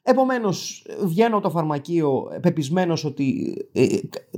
Επομένως, 0.03 0.85
βγαίνω 1.03 1.35
από 1.35 1.43
το 1.43 1.49
φαρμακείο 1.49 2.39
πεπεισμένος 2.41 3.05
ότι 3.05 3.55
ε, 3.71 3.87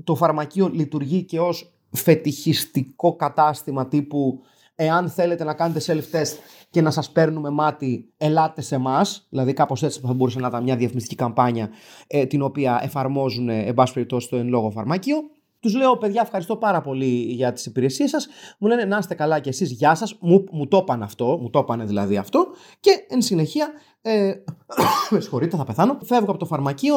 το 0.04 0.16
φαρμακείο 0.16 0.70
λειτουργεί 0.74 1.24
και 1.24 1.40
ως 1.40 1.74
φετιχιστικό 1.92 3.16
κατάστημα 3.16 3.88
τύπου 3.88 4.42
εάν 4.76 5.10
θέλετε 5.10 5.44
να 5.44 5.54
κάνετε 5.54 5.82
self-test 5.86 6.38
και 6.70 6.82
να 6.82 6.92
σας 6.92 7.12
παίρνουμε 7.12 7.50
μάτι, 7.50 8.14
ελάτε 8.18 8.62
σε 8.62 8.76
εμάς. 8.76 9.28
Δηλαδή 9.30 9.54
κάπως 9.54 9.84
έτσι 9.84 10.00
θα 10.00 10.14
μπορούσε 10.14 10.40
να 10.40 10.48
ήταν 10.48 10.64
μια 10.64 10.76
διαφημιστική 10.76 11.16
καμπάνια 11.16 11.70
ε, 12.08 12.26
την 12.26 12.42
οποία 12.42 12.80
εφαρμόζουν 12.84 13.50
ε, 13.50 13.64
εν 13.66 13.74
πάση 13.74 13.94
περιπτώσει 13.94 14.30
το 14.30 14.38
εν 14.38 14.48
λόγω 14.48 14.70
φαρμάκιο. 14.70 15.18
Τους 15.60 15.76
λέω, 15.76 15.98
παιδιά, 15.98 16.22
ευχαριστώ 16.22 16.56
πάρα 16.56 16.82
πολύ 16.82 17.06
για 17.06 17.54
τις 17.54 17.66
υπηρεσίες 17.66 18.10
σας. 18.10 18.28
Μου 18.58 18.68
λένε, 18.68 18.86
να 18.86 18.98
είστε 18.98 19.14
καλά 19.14 19.40
κι 19.40 19.50
εσείς, 19.50 19.72
γεια 19.72 19.96
σας. 19.96 20.18
Μου, 20.20 20.44
μου 20.52 20.68
το 20.68 20.78
είπαν 20.78 21.04
αυτό, 21.04 21.38
μου 21.42 21.50
το 21.50 21.60
είπαν 21.60 21.88
δηλαδή 21.88 22.18
αυτό. 22.18 22.48
Και 22.80 22.92
εν 23.10 23.22
συνεχεία, 23.22 23.70
ε, 24.02 24.34
με 25.10 25.20
συγχωρείτε, 25.20 25.58
θα 25.58 25.64
πεθάνω. 25.64 25.98
Φεύγω 26.04 26.30
από 26.30 26.40
το 26.40 26.46
φαρμακείο, 26.46 26.96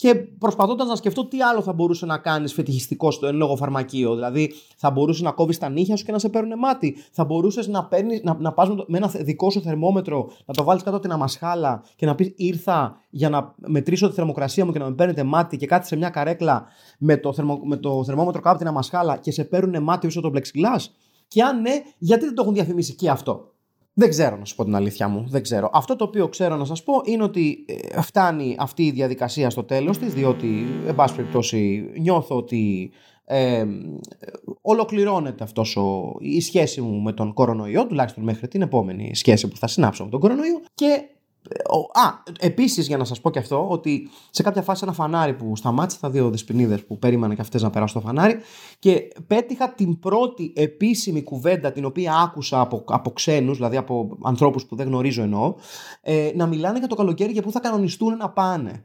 και 0.00 0.14
προσπαθώντας 0.14 0.88
να 0.88 0.96
σκεφτώ 0.96 1.26
τι 1.26 1.42
άλλο 1.42 1.62
θα 1.62 1.72
μπορούσε 1.72 2.06
να 2.06 2.18
κάνεις 2.18 2.52
φετιχιστικό 2.52 3.10
στο 3.10 3.26
εν 3.26 3.36
λόγω 3.36 3.56
φαρμακείο. 3.56 4.14
Δηλαδή, 4.14 4.52
θα 4.76 4.90
μπορούσε 4.90 5.22
να 5.22 5.30
κόβεις 5.30 5.58
τα 5.58 5.68
νύχια 5.68 5.96
σου 5.96 6.04
και 6.04 6.12
να 6.12 6.18
σε 6.18 6.28
παίρνουν 6.28 6.58
μάτι. 6.58 6.96
Θα 7.12 7.24
μπορούσες 7.24 7.68
να, 7.68 7.84
παίρνεις, 7.84 8.22
να, 8.22 8.36
να 8.40 8.52
πας 8.52 8.68
με 8.86 8.96
ένα 8.96 9.08
δικό 9.08 9.50
σου 9.50 9.60
θερμόμετρο, 9.60 10.30
να 10.44 10.54
το 10.54 10.64
βάλεις 10.64 10.82
κάτω 10.82 10.96
από 10.96 11.04
την 11.04 11.14
αμασχάλα 11.14 11.82
και 11.96 12.06
να 12.06 12.14
πεις 12.14 12.32
ήρθα 12.36 13.00
για 13.10 13.28
να 13.28 13.54
μετρήσω 13.56 14.08
τη 14.08 14.14
θερμοκρασία 14.14 14.64
μου 14.64 14.72
και 14.72 14.78
να 14.78 14.84
με 14.84 14.94
παίρνετε 14.94 15.22
μάτι 15.22 15.56
και 15.56 15.66
κάτι 15.66 15.86
σε 15.86 15.96
μια 15.96 16.08
καρέκλα 16.08 16.66
με 16.98 17.16
το, 17.16 17.32
θερμο, 17.32 17.60
με 17.64 17.76
το 17.76 18.04
θερμόμετρο 18.04 18.40
κάτω 18.40 18.50
από 18.50 18.58
την 18.58 18.68
αμασχάλα 18.68 19.16
και 19.16 19.32
σε 19.32 19.44
παίρνουν 19.44 19.82
μάτι 19.82 20.06
πίσω 20.06 20.20
το 20.20 20.30
plexiglass. 20.34 20.84
Και 21.28 21.42
αν 21.42 21.60
ναι, 21.60 21.72
γιατί 21.98 22.24
δεν 22.24 22.34
το 22.34 22.42
έχουν 22.42 22.54
διαφημίσει 22.54 22.94
και 22.94 23.10
αυτό; 23.10 23.52
Δεν 23.92 24.08
ξέρω 24.08 24.36
να 24.36 24.44
σου 24.44 24.54
πω 24.54 24.64
την 24.64 24.74
αλήθεια 24.74 25.08
μου. 25.08 25.24
Δεν 25.28 25.42
ξέρω. 25.42 25.70
Αυτό 25.72 25.96
το 25.96 26.04
οποίο 26.04 26.28
ξέρω 26.28 26.56
να 26.56 26.64
σας 26.64 26.82
πω 26.82 26.92
είναι 27.04 27.22
ότι 27.22 27.64
ε, 27.92 28.00
φτάνει 28.00 28.56
αυτή 28.58 28.86
η 28.86 28.90
διαδικασία 28.90 29.50
στο 29.50 29.64
τέλος 29.64 29.98
της, 29.98 30.14
διότι, 30.14 30.66
εν 30.86 30.94
πάση 30.94 31.14
περιπτώσει, 31.14 31.90
νιώθω 31.98 32.36
ότι 32.36 32.92
ε, 33.24 33.64
ολοκληρώνεται 34.60 35.44
αυτός 35.44 35.76
ο, 35.76 36.16
η 36.18 36.40
σχέση 36.40 36.80
μου 36.80 37.00
με 37.00 37.12
τον 37.12 37.32
κορονοϊό, 37.32 37.86
τουλάχιστον 37.86 38.24
μέχρι 38.24 38.48
την 38.48 38.62
επόμενη 38.62 39.14
σχέση 39.14 39.48
που 39.48 39.56
θα 39.56 39.66
συνάψω 39.66 40.04
με 40.04 40.10
τον 40.10 40.20
κορονοϊό 40.20 40.60
και 40.74 41.02
Α, 41.92 42.22
επίσης 42.38 42.86
για 42.86 42.96
να 42.96 43.04
σας 43.04 43.20
πω 43.20 43.30
και 43.30 43.38
αυτό, 43.38 43.68
ότι 43.68 44.08
σε 44.30 44.42
κάποια 44.42 44.62
φάση 44.62 44.80
ένα 44.84 44.92
φανάρι 44.92 45.34
που 45.34 45.56
σταμάτησε, 45.56 46.00
τα 46.00 46.10
δύο 46.10 46.30
δεσποινίδες 46.30 46.84
που 46.84 46.98
περίμεναν 46.98 47.36
και 47.36 47.42
αυτές 47.42 47.62
να 47.62 47.70
περάσουν 47.70 48.00
το 48.00 48.06
φανάρι, 48.06 48.38
και 48.78 49.12
πέτυχα 49.26 49.74
την 49.74 49.98
πρώτη 49.98 50.52
επίσημη 50.56 51.22
κουβέντα 51.22 51.72
την 51.72 51.84
οποία 51.84 52.16
άκουσα 52.16 52.60
από, 52.60 52.84
από 52.86 53.10
ξένους, 53.10 53.56
δηλαδή 53.56 53.76
από 53.76 54.18
ανθρώπους 54.22 54.66
που 54.66 54.76
δεν 54.76 54.86
γνωρίζω 54.86 55.22
εννοώ, 55.22 55.54
ε, 56.02 56.30
να 56.34 56.46
μιλάνε 56.46 56.78
για 56.78 56.88
το 56.88 56.94
καλοκαίρι 56.94 57.32
και 57.32 57.42
πού 57.42 57.50
θα 57.50 57.60
κανονιστούν 57.60 58.16
να 58.16 58.30
πάνε. 58.30 58.84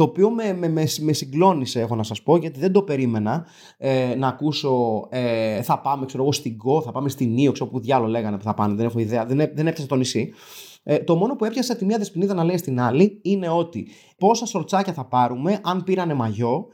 Το 0.00 0.06
οποίο 0.06 0.30
με, 0.30 0.52
με, 0.52 0.68
με, 0.68 0.84
με 1.00 1.12
συγκλώνησε, 1.12 1.80
έχω 1.80 1.94
να 1.96 2.02
σας 2.02 2.22
πω, 2.22 2.36
γιατί 2.36 2.60
δεν 2.60 2.72
το 2.72 2.82
περίμενα 2.82 3.46
ε, 3.76 4.14
να 4.14 4.28
ακούσω 4.28 5.06
ε, 5.10 5.62
θα 5.62 5.80
πάμε, 5.80 6.06
ξέρω 6.06 6.22
εγώ, 6.22 6.32
στην 6.32 6.56
Go, 6.64 6.82
θα 6.82 6.92
πάμε 6.92 7.08
στην 7.08 7.32
Νίο, 7.32 7.52
ξέρω 7.52 7.70
που 7.70 7.80
διάλογο 7.80 8.10
λέγανε 8.10 8.36
που 8.36 8.42
θα 8.42 8.54
πάνε, 8.54 8.74
δεν 8.74 8.86
έχω 8.86 8.98
ιδέα, 8.98 9.26
δεν, 9.26 9.36
δεν 9.36 9.66
έπιασε 9.66 9.86
το 9.86 9.94
νησί. 9.94 10.32
Ε, 10.82 10.98
το 10.98 11.16
μόνο 11.16 11.36
που 11.36 11.44
έπιασε 11.44 11.74
τη 11.74 11.84
μία 11.84 11.98
δεσποινίδα 11.98 12.34
να 12.34 12.44
λέει 12.44 12.56
στην 12.56 12.80
άλλη 12.80 13.18
είναι 13.22 13.48
ότι 13.48 13.88
πόσα 14.18 14.46
σορτσάκια 14.46 14.92
θα 14.92 15.04
πάρουμε 15.04 15.60
αν 15.62 15.84
πήρανε 15.84 16.14
μαγιό. 16.14 16.66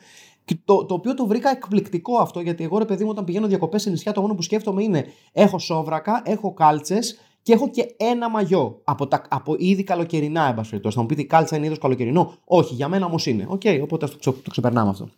το, 0.65 0.85
το 0.85 0.95
οποίο 0.95 1.15
το 1.15 1.27
βρήκα 1.27 1.51
εκπληκτικό 1.51 2.17
αυτό, 2.19 2.41
γιατί 2.41 2.65
εγώ 2.65 2.79
ρε 2.79 2.85
παιδί 2.85 3.05
μου, 3.05 3.11
όταν 3.11 3.25
πηγαίνω 3.25 3.47
διακοπές 3.47 3.83
σε 3.83 3.91
νησιά, 3.91 4.13
το 4.13 4.21
μόνο 4.21 4.35
που 4.35 4.43
σκέφτομαι 4.43 4.83
είναι 4.83 5.05
έχω 5.33 5.59
σόβρακα, 5.59 6.23
έχω 6.25 6.55
κάλτσες 6.55 7.19
και 7.47 7.53
έχω 7.53 7.71
και 7.71 7.95
ένα 7.97 8.31
μαγιό 8.31 8.81
από, 8.85 9.07
τα, 9.07 9.23
από 9.29 9.55
είδη 9.59 9.83
καλοκαιρινά, 9.83 10.55
εν 10.73 10.91
Θα 10.93 11.01
μου 11.01 11.07
πείτε, 11.07 11.21
η 11.21 11.27
κάλτσα 11.27 11.57
είναι 11.57 11.67
είδος 11.67 11.79
καλοκαιρινό; 11.79 12.35
Όχι, 12.45 12.75
για 12.75 12.89
μένα 12.89 13.07
όμως 13.07 13.27
είναι. 13.27 13.45
OK, 13.49 13.61
okay, 13.65 13.81
οπότε 13.83 14.07
το, 14.07 14.33
το 14.33 14.51
ξεπερνάμε 14.51 14.91
αυτό. 14.91 15.09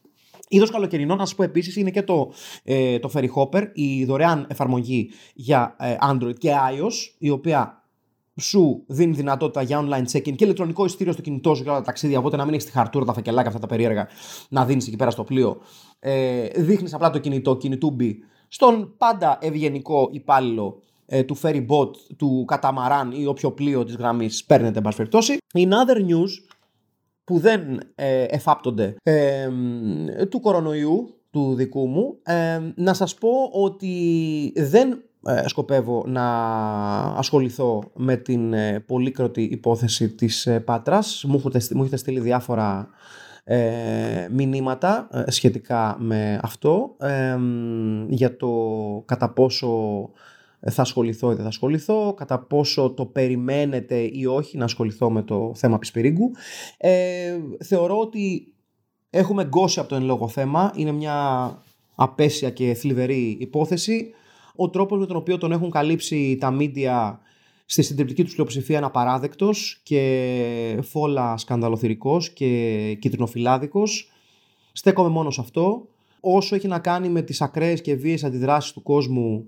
Είδος 0.48 0.70
καλοκαιρινό, 0.70 1.14
να 1.14 1.26
σας 1.26 1.34
πω 1.34 1.42
επίσης, 1.42 1.76
είναι 1.76 1.90
και 1.90 2.02
το, 2.02 2.32
ε, 2.64 2.98
το 2.98 3.10
Ferry 3.14 3.28
Hopper, 3.34 3.70
η 3.72 4.04
δωρεάν 4.04 4.46
εφαρμογή 4.50 5.10
για 5.34 5.76
ε, 5.78 5.96
Android 6.10 6.38
και 6.38 6.50
iOS, 6.50 7.14
η 7.18 7.30
οποία 7.30 7.82
σου 8.36 8.84
δίνει 8.86 9.14
δυνατότητα 9.14 9.62
για 9.62 9.80
online 9.80 10.16
check-in 10.16 10.34
και 10.36 10.44
ηλεκτρονικό 10.44 10.84
εισιτήριο 10.84 11.12
στο 11.12 11.22
κινητό 11.22 11.54
σου 11.54 11.62
για 11.62 11.70
όλα 11.70 11.80
τα 11.80 11.86
ταξίδια. 11.86 12.18
Οπότε 12.18 12.36
να 12.36 12.44
μην 12.44 12.54
έχεις 12.54 12.66
τη 12.66 12.72
χαρτούρα, 12.72 13.04
τα 13.04 13.12
φακελάκια 13.12 13.48
αυτά 13.48 13.60
τα 13.60 13.66
περίεργα 13.66 14.08
να 14.48 14.64
δίνεις 14.64 14.86
εκεί 14.86 14.96
πέρα 14.96 15.10
στο 15.10 15.24
πλοίο. 15.24 15.60
Ε, 15.98 16.46
Δείχνεις 16.56 16.94
απλά 16.94 17.10
το 17.10 17.18
κινητό, 17.18 17.56
κινητούμπι, 17.56 18.18
στον 18.48 18.94
πάντα 18.98 19.38
ευγενικό 19.40 20.08
υπάλληλο 20.12 20.82
ε, 21.10 21.22
του 21.22 21.36
ferry 21.42 21.66
boat, 21.66 21.90
του 22.16 22.44
καταμαράν 22.46 23.12
ή 23.12 23.26
όποιο 23.26 23.52
πλοίο 23.52 23.84
της 23.84 23.94
γραμμής 23.96 24.44
παίρνετε, 24.44 24.76
εν 24.76 24.84
πάση 24.84 24.96
περιπτώσει. 24.96 25.36
In 25.54 25.68
other 25.68 25.96
news 25.96 26.30
που 27.24 27.38
δεν 27.38 27.80
ε, 27.94 28.22
εφάπτονται 28.22 28.94
ε, 29.02 29.48
του 30.28 30.40
κορονοϊού 30.40 31.14
του 31.30 31.54
δικού 31.54 31.86
μου, 31.86 32.18
ε, 32.22 32.60
να 32.74 32.94
σας 32.94 33.14
πω 33.14 33.30
ότι 33.52 34.52
δεν 34.56 35.02
ε, 35.26 35.48
σκοπεύω 35.48 36.04
να 36.06 36.26
ασχοληθώ 37.00 37.82
με 37.94 38.16
την 38.16 38.52
ε, 38.52 38.80
πολύκροτη 38.80 39.42
υπόθεση 39.42 40.08
της 40.08 40.46
ε, 40.46 40.60
Πάτρας. 40.60 41.24
Μου 41.24 41.42
έχετε, 41.80 41.96
στείλει 41.96 42.20
διάφορα 42.20 42.88
μηνύματα 44.30 45.08
σχετικά 45.26 45.96
με 45.98 46.40
αυτό 46.42 46.96
για 48.08 48.36
το 48.36 48.48
κατά 49.06 49.32
πόσο 49.32 49.68
θα 50.60 50.82
ασχοληθώ 50.82 51.30
ή 51.30 51.34
δεν 51.34 51.42
θα 51.42 51.48
ασχοληθώ, 51.48 52.14
κατά 52.16 52.38
πόσο 52.38 52.90
το 52.90 53.06
περιμένετε 53.06 54.10
ή 54.12 54.26
όχι 54.26 54.56
να 54.56 54.64
ασχοληθώ 54.64 55.10
με 55.10 55.22
το 55.22 55.52
θέμα 55.54 55.78
Πισπυρίγκου. 55.78 56.30
θεωρώ 57.64 57.98
ότι 57.98 58.52
έχουμε 59.10 59.44
γκώσει 59.44 59.80
από 59.80 59.88
το 59.88 59.94
εν 59.94 60.02
λόγω 60.02 60.28
θέμα, 60.28 60.72
είναι 60.76 60.92
μια 60.92 61.58
απέσια 61.94 62.50
και 62.50 62.74
θλιβερή 62.74 63.36
υπόθεση 63.40 64.12
ο 64.60 64.70
τρόπος 64.70 64.98
με 64.98 65.06
τον 65.06 65.16
οποίο 65.16 65.38
τον 65.38 65.52
έχουν 65.52 65.70
καλύψει 65.70 66.36
τα 66.40 66.50
μίντια 66.50 67.20
στη 67.66 67.82
συντριπτική 67.82 68.24
τους 68.24 68.32
πλειοψηφία 68.32 68.76
είναι 68.76 68.86
απαράδεκτος 68.86 69.80
και 69.82 70.78
φόλα 70.82 71.36
σκανδαλοθυρικός 71.36 72.30
και 72.30 72.96
κυτρινοφυλάδικος. 73.00 74.12
Στέκομαι 74.72 75.08
μόνος 75.08 75.34
σε 75.34 75.40
αυτό. 75.40 75.86
Όσο 76.20 76.54
έχει 76.54 76.68
να 76.68 76.78
κάνει 76.78 77.08
με 77.08 77.22
τις 77.22 77.40
ακραίες 77.40 77.80
και 77.80 77.94
βίαιες 77.94 78.24
αντιδράσεις 78.24 78.72
του 78.72 78.82
κόσμου, 78.82 79.46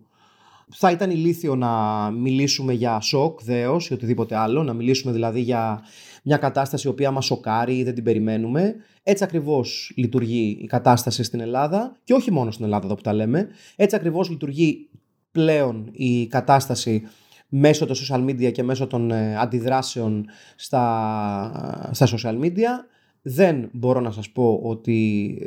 θα 0.72 0.90
ήταν 0.90 1.10
ηλίθιο 1.10 1.54
να 1.54 1.70
μιλήσουμε 2.10 2.72
για 2.72 3.00
σοκ, 3.00 3.42
δέος 3.42 3.88
ή 3.88 3.92
οτιδήποτε 3.92 4.36
άλλο, 4.36 4.62
να 4.62 4.72
μιλήσουμε 4.72 5.12
δηλαδή 5.12 5.40
για 5.40 5.82
μια 6.22 6.36
κατάσταση 6.36 6.86
η 6.86 6.90
οποία 6.90 7.10
μας 7.10 7.24
σοκάρει 7.24 7.76
ή 7.76 7.84
δεν 7.84 7.94
την 7.94 8.04
περιμένουμε. 8.04 8.74
Έτσι 9.02 9.24
ακριβώς 9.24 9.92
λειτουργεί 9.96 10.58
η 10.60 10.66
κατάσταση 10.66 11.22
στην 11.22 11.40
Ελλάδα 11.40 11.96
και 12.04 12.12
όχι 12.12 12.30
μόνο 12.30 12.50
στην 12.50 12.64
Ελλάδα 12.64 12.84
εδώ 12.86 12.94
που 12.94 13.02
τα 13.02 13.12
λέμε. 13.12 13.48
Έτσι 13.76 13.96
ακριβώς 13.96 14.30
λειτουργεί 14.30 14.88
πλέον 15.32 15.88
η 15.92 16.26
κατάσταση 16.26 17.02
μέσω 17.48 17.86
των 17.86 17.96
social 17.96 18.24
media 18.24 18.52
και 18.52 18.62
μέσω 18.62 18.86
των 18.86 19.10
ε, 19.10 19.36
αντιδράσεων 19.38 20.26
στα, 20.56 21.90
στα 21.92 22.06
social 22.06 22.40
media. 22.40 22.84
Δεν 23.22 23.68
μπορώ 23.72 24.00
να 24.00 24.10
σας 24.10 24.30
πω 24.30 24.60
ότι 24.62 25.38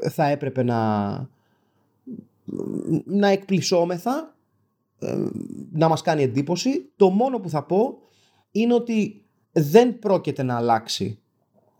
ε, 0.00 0.08
θα 0.08 0.26
έπρεπε 0.26 0.62
να, 0.62 1.10
να 3.04 3.28
εκπλησώμεθα, 3.28 4.34
ε, 4.38 4.41
να 5.72 5.88
μας 5.88 6.02
κάνει 6.02 6.22
εντύπωση. 6.22 6.92
Το 6.96 7.10
μόνο 7.10 7.38
που 7.38 7.48
θα 7.48 7.62
πω 7.62 7.98
είναι 8.50 8.74
ότι 8.74 9.24
δεν 9.52 9.98
πρόκειται 9.98 10.42
να 10.42 10.56
αλλάξει 10.56 11.18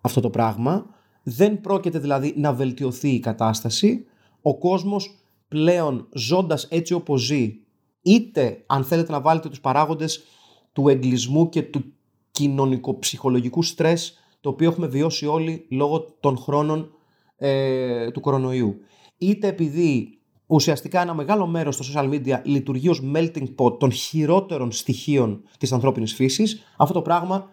αυτό 0.00 0.20
το 0.20 0.30
πράγμα. 0.30 0.86
Δεν 1.22 1.60
πρόκειται 1.60 1.98
δηλαδή 1.98 2.34
να 2.36 2.52
βελτιωθεί 2.52 3.08
η 3.08 3.20
κατάσταση. 3.20 4.04
Ο 4.42 4.58
κόσμος 4.58 5.18
πλέον 5.48 6.08
ζώντας 6.12 6.64
έτσι 6.70 6.94
όπως 6.94 7.22
ζει, 7.22 7.56
είτε 8.02 8.62
αν 8.66 8.84
θέλετε 8.84 9.12
να 9.12 9.20
βάλετε 9.20 9.48
τους 9.48 9.60
παράγοντες 9.60 10.24
του 10.72 10.88
εγκλισμού 10.88 11.48
και 11.48 11.62
του 11.62 11.82
κοινωνικο-ψυχολογικού 12.30 13.62
στρες 13.62 14.18
το 14.40 14.48
οποίο 14.48 14.70
έχουμε 14.70 14.86
βιώσει 14.86 15.26
όλοι 15.26 15.66
λόγω 15.70 16.16
των 16.20 16.36
χρόνων 16.36 16.90
ε, 17.36 18.10
του 18.10 18.20
κορονοϊού. 18.20 18.76
Είτε 19.18 19.46
επειδή 19.46 20.18
ουσιαστικά 20.54 21.00
ένα 21.00 21.14
μεγάλο 21.14 21.46
μέρος 21.46 21.74
στο 21.74 21.84
social 21.94 22.10
media 22.10 22.40
λειτουργεί 22.44 22.88
ως 22.88 23.02
melting 23.14 23.54
pot 23.56 23.78
των 23.78 23.92
χειρότερων 23.92 24.72
στοιχείων 24.72 25.42
της 25.58 25.72
ανθρώπινης 25.72 26.14
φύσης, 26.14 26.62
αυτό 26.76 26.94
το 26.94 27.02
πράγμα 27.02 27.48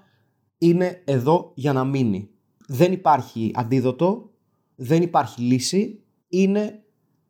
είναι 0.57 1.01
εδώ 1.05 1.51
για 1.55 1.73
να 1.73 1.83
μείνει. 1.83 2.29
Δεν 2.67 2.91
υπάρχει 2.91 3.51
αντίδοτο, 3.55 4.29
δεν 4.75 5.01
υπάρχει 5.01 5.41
λύση, 5.41 6.03
είναι 6.29 6.83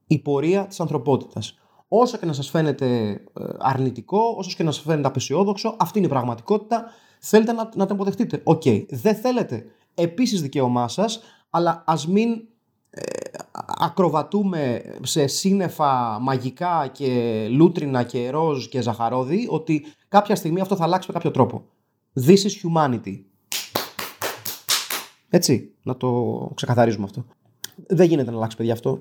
η 0.08 0.19
πορεία 0.19 0.67
της 0.67 0.79
ανθρωπότητας. 0.79 1.53
Όσο 1.88 2.17
και 2.17 2.25
να 2.25 2.34
σας 2.34 2.49
φαίνεται 2.49 3.10
ε, 3.10 3.43
αρνητικό, 3.60 4.36
όσο 4.38 4.55
και 4.55 4.63
να 4.63 4.71
σας 4.71 4.84
φαίνεται 4.84 5.08
απαισιόδοξο, 5.07 5.75
αυτή 5.79 5.97
είναι 5.97 6.08
η 6.08 6.10
πραγματικότητα. 6.10 6.86
Θέλετε 7.19 7.51
να, 7.51 7.69
να 7.75 7.86
την 7.86 7.95
αποδεχτείτε. 7.95 8.41
OK. 8.43 8.62
Okay. 8.65 8.86
Δεν 8.89 9.15
θέλετε. 9.15 9.65
Επίσης 9.93 10.41
δικαίωμά 10.41 10.88
σας, 10.88 11.21
αλλά 11.49 11.84
ας 11.86 12.08
μην 12.08 12.29
ε, 12.89 13.01
ακροβατούμε 13.79 14.81
σε 15.01 15.27
σύννεφα 15.27 16.19
μαγικά 16.21 16.89
και 16.91 17.47
λούτρινα 17.51 18.03
και 18.03 18.29
ροζ 18.29 18.65
και 18.65 18.81
ζαχαρώδη 18.81 19.47
ότι 19.49 19.85
κάποια 20.07 20.35
στιγμή 20.35 20.61
αυτό 20.61 20.75
θα 20.75 20.83
αλλάξει 20.83 21.07
με 21.07 21.13
κάποιο 21.13 21.31
τρόπο. 21.31 21.65
This 22.25 22.37
is 22.37 22.51
humanity. 22.63 23.21
Έτσι, 25.29 25.71
να 25.83 25.97
το 25.97 26.51
ξεκαθαρίζουμε 26.55 27.03
αυτό. 27.03 27.25
Δεν 27.87 28.07
γίνεται 28.07 28.31
να 28.31 28.35
αλλάξει, 28.37 28.57
παιδιά, 28.57 28.73
αυτό. 28.73 28.99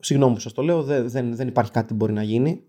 Συγγνώμη 0.00 0.34
που 0.34 0.40
σας 0.40 0.52
το 0.52 0.62
λέω, 0.62 0.82
δεν, 0.82 1.08
δεν, 1.08 1.36
δεν 1.36 1.48
υπάρχει 1.48 1.70
κάτι 1.70 1.86
που 1.86 1.94
μπορεί 1.94 2.12
να 2.12 2.22
γίνει. 2.22 2.62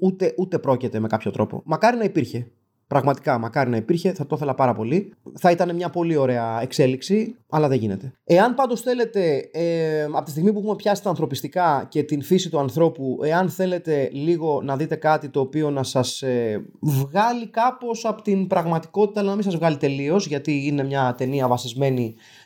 Ούτε, 0.00 0.34
ούτε 0.36 0.58
πρόκειται 0.58 1.00
με 1.00 1.08
κάποιο 1.08 1.30
τρόπο. 1.30 1.62
Μακάρι 1.64 1.96
να 1.96 2.04
υπήρχε. 2.04 2.50
Πραγματικά, 2.88 3.38
μακάρι 3.38 3.70
να 3.70 3.76
υπήρχε, 3.76 4.12
θα 4.12 4.26
το 4.26 4.36
ήθελα 4.36 4.54
πάρα 4.54 4.74
πολύ. 4.74 5.12
Θα 5.38 5.50
ήταν 5.50 5.74
μια 5.74 5.90
πολύ 5.90 6.16
ωραία 6.16 6.62
εξέλιξη, 6.62 7.36
αλλά 7.48 7.68
δεν 7.68 7.78
γίνεται. 7.78 8.12
Εάν 8.24 8.54
πάντως 8.54 8.80
θέλετε, 8.80 9.48
ε, 9.52 10.02
από 10.02 10.22
τη 10.22 10.30
στιγμή 10.30 10.52
που 10.52 10.58
έχουμε 10.58 10.76
πιάσει 10.76 11.02
τα 11.02 11.08
ανθρωπιστικά 11.08 11.86
και 11.88 12.02
την 12.02 12.22
φύση 12.22 12.50
του 12.50 12.58
ανθρώπου, 12.58 13.18
εάν 13.22 13.48
θέλετε 13.48 14.08
λίγο 14.12 14.62
να 14.62 14.76
δείτε 14.76 14.94
κάτι 14.94 15.28
το 15.28 15.40
οποίο 15.40 15.70
να 15.70 15.82
σας 15.82 16.22
ε, 16.22 16.64
βγάλει 16.80 17.48
κάπως 17.48 18.04
από 18.04 18.22
την 18.22 18.46
πραγματικότητα, 18.46 19.20
αλλά 19.20 19.28
να 19.28 19.34
μην 19.34 19.44
σας 19.44 19.56
βγάλει 19.56 19.76
τελείως, 19.76 20.26
γιατί 20.26 20.66
είναι 20.66 20.84
μια 20.84 21.14
ταινία 21.16 21.48
βασισμένη 21.48 22.14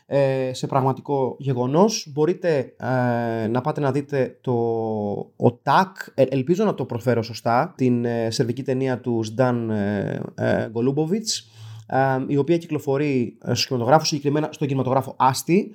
σε 0.51 0.67
πραγματικό 0.67 1.35
γεγονός. 1.39 2.07
Μπορείτε 2.13 2.73
ε, 2.77 3.47
να 3.47 3.61
πάτε 3.61 3.81
να 3.81 3.91
δείτε 3.91 4.37
το 4.41 4.53
ο 5.35 5.51
ΤΑΚ, 5.51 5.95
ε, 6.13 6.23
ελπίζω 6.23 6.63
να 6.65 6.73
το 6.73 6.85
προφέρω 6.85 7.23
σωστά, 7.23 7.73
την 7.77 8.05
σερβική 8.27 8.63
ταινία 8.63 8.99
του 8.99 9.23
Σνταν 9.23 9.69
ε, 9.69 10.71
η 12.27 12.37
οποία 12.37 12.57
κυκλοφορεί 12.57 13.37
στους 13.43 13.65
κινηματογράφους, 13.65 14.07
συγκεκριμένα 14.07 14.49
στο 14.51 14.65
κινηματογράφο 14.65 15.15
Άστι, 15.17 15.71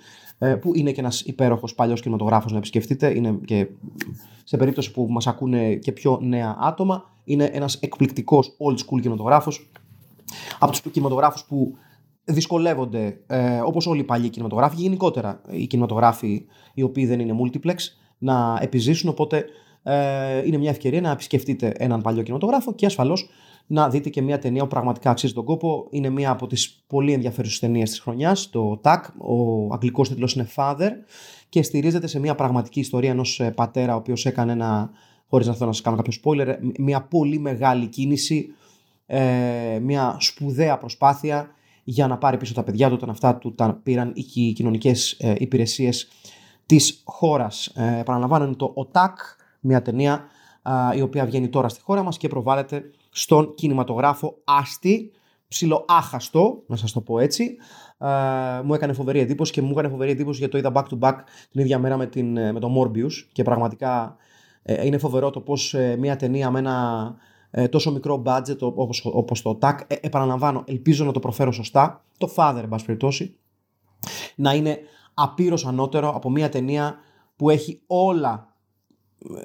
που 0.60 0.76
είναι 0.76 0.92
και 0.92 1.00
ένας 1.00 1.20
υπέροχος 1.20 1.74
παλιός 1.74 2.00
κινηματογράφος 2.00 2.52
να 2.52 2.58
επισκεφτείτε, 2.58 3.14
είναι 3.14 3.38
και 3.44 3.66
σε 4.44 4.56
περίπτωση 4.56 4.92
που 4.92 5.06
μας 5.10 5.26
ακούνε 5.26 5.74
και 5.74 5.92
πιο 5.92 6.18
νέα 6.22 6.56
άτομα, 6.60 7.12
είναι 7.24 7.44
ένας 7.44 7.74
εκπληκτικός 7.74 8.56
old 8.58 8.76
school 8.78 9.00
κινηματογράφος, 9.00 9.70
από 10.58 10.70
τους 10.70 10.80
κινηματογράφους 10.80 11.44
που 11.44 11.76
δυσκολεύονται, 12.26 13.20
ε, 13.26 13.60
όπως 13.64 13.86
όλοι 13.86 14.00
οι 14.00 14.04
παλιοί 14.04 14.28
κινηματογράφοι, 14.28 14.76
γενικότερα 14.76 15.40
οι 15.50 15.66
κινηματογράφοι 15.66 16.44
οι 16.74 16.82
οποίοι 16.82 17.06
δεν 17.06 17.20
είναι 17.20 17.34
multiplex, 17.42 17.76
να 18.18 18.58
επιζήσουν, 18.62 19.08
οπότε 19.08 19.44
ε, 19.82 20.46
είναι 20.46 20.56
μια 20.56 20.70
ευκαιρία 20.70 21.00
να 21.00 21.10
επισκεφτείτε 21.10 21.72
έναν 21.76 22.02
παλιό 22.02 22.22
κινηματογράφο 22.22 22.74
και 22.74 22.86
ασφαλώς 22.86 23.28
να 23.66 23.88
δείτε 23.88 24.08
και 24.08 24.22
μια 24.22 24.38
ταινία 24.38 24.62
που 24.62 24.68
πραγματικά 24.68 25.10
αξίζει 25.10 25.32
τον 25.32 25.44
κόπο. 25.44 25.86
Είναι 25.90 26.08
μια 26.08 26.30
από 26.30 26.46
τις 26.46 26.84
πολύ 26.86 27.12
ενδιαφέρουσες 27.12 27.58
ταινίες 27.58 27.90
της 27.90 28.00
χρονιάς, 28.00 28.50
το 28.50 28.80
TAC, 28.84 29.00
ο 29.18 29.66
αγγλικός 29.72 30.08
τίτλος 30.08 30.34
είναι 30.34 30.48
Father 30.54 30.90
και 31.48 31.62
στηρίζεται 31.62 32.06
σε 32.06 32.18
μια 32.18 32.34
πραγματική 32.34 32.80
ιστορία 32.80 33.10
ενός 33.10 33.40
ε, 33.40 33.50
πατέρα 33.50 33.94
ο 33.94 33.96
οποίος 33.96 34.26
έκανε 34.26 34.52
ένα, 34.52 34.90
χωρίς 35.28 35.46
να 35.46 35.54
θέλω 35.54 35.66
να 35.66 35.72
σας 35.72 35.82
κάνω 35.82 35.96
κάποιο 35.96 36.12
spoiler, 36.24 36.56
μια 36.78 37.02
πολύ 37.02 37.38
μεγάλη 37.38 37.86
κίνηση, 37.86 38.46
ε, 39.06 39.78
μια 39.82 40.16
σπουδαία 40.20 40.78
προσπάθεια 40.78 41.50
για 41.88 42.06
να 42.06 42.18
πάρει 42.18 42.36
πίσω 42.36 42.54
τα 42.54 42.62
παιδιά 42.62 42.88
του 42.88 42.94
όταν 42.94 43.10
αυτά 43.10 43.36
του 43.36 43.54
τα 43.54 43.80
πήραν 43.82 44.12
οι 44.14 44.52
κοινωνικές 44.52 45.12
ε, 45.12 45.34
υπηρεσίες 45.38 46.08
της 46.66 47.02
χώρας. 47.04 47.66
Ε, 47.66 47.98
επαναλαμβάνω 47.98 48.44
είναι 48.44 48.54
το 48.54 48.72
ΟΤΑΚ, 48.74 49.18
μια 49.60 49.82
ταινία 49.82 50.24
η 50.96 51.00
οποία 51.00 51.26
βγαίνει 51.26 51.48
τώρα 51.48 51.68
στη 51.68 51.80
χώρα 51.80 52.02
μας 52.02 52.16
και 52.16 52.28
προβάλλεται 52.28 52.82
στον 53.10 53.54
κινηματογράφο 53.54 54.38
άστη, 54.44 55.10
ψιλοάχαστο, 55.48 56.62
να 56.66 56.76
σας 56.76 56.92
το 56.92 57.00
πω 57.00 57.18
έτσι. 57.18 57.56
μου 58.64 58.74
έκανε 58.74 58.92
φοβερή 58.92 59.18
εντύπωση 59.18 59.52
και 59.52 59.62
μου 59.62 59.70
έκανε 59.70 59.88
φοβερή 59.88 60.10
εντύπωση 60.10 60.38
γιατί 60.38 60.52
το 60.52 60.58
είδα 60.58 60.72
back 60.74 60.84
to 60.94 60.98
back 61.08 61.16
την 61.50 61.60
ίδια 61.60 61.78
μέρα 61.78 61.96
με, 61.96 62.06
την, 62.06 62.32
με 62.32 62.60
το 62.60 62.68
Morbius 62.78 63.12
και 63.32 63.42
πραγματικά 63.42 64.16
ε, 64.68 64.86
είναι 64.86 64.98
φοβερό 64.98 65.30
το 65.30 65.40
πώς 65.40 65.74
ε, 65.74 65.96
μια 65.98 66.16
ταινία 66.16 66.50
με 66.50 66.58
ένα 66.58 67.14
ε, 67.14 67.35
τόσο 67.64 67.92
μικρό 67.92 68.22
budget 68.26 68.58
όπως, 68.58 69.02
όπως 69.04 69.42
το 69.42 69.58
TAC, 69.62 69.78
ε, 69.86 69.94
επαναλαμβάνω, 70.00 70.64
ελπίζω 70.66 71.04
να 71.04 71.12
το 71.12 71.20
προφέρω 71.20 71.52
σωστά, 71.52 72.04
το 72.18 72.32
Father, 72.36 72.60
εν 72.62 72.68
πάση 72.68 72.84
περιπτώσει, 72.84 73.36
να 74.36 74.54
είναι 74.54 74.78
απείρως 75.14 75.66
ανώτερο 75.66 76.10
από 76.10 76.30
μια 76.30 76.48
ταινία 76.48 76.96
που 77.36 77.50
έχει 77.50 77.80
όλα 77.86 78.56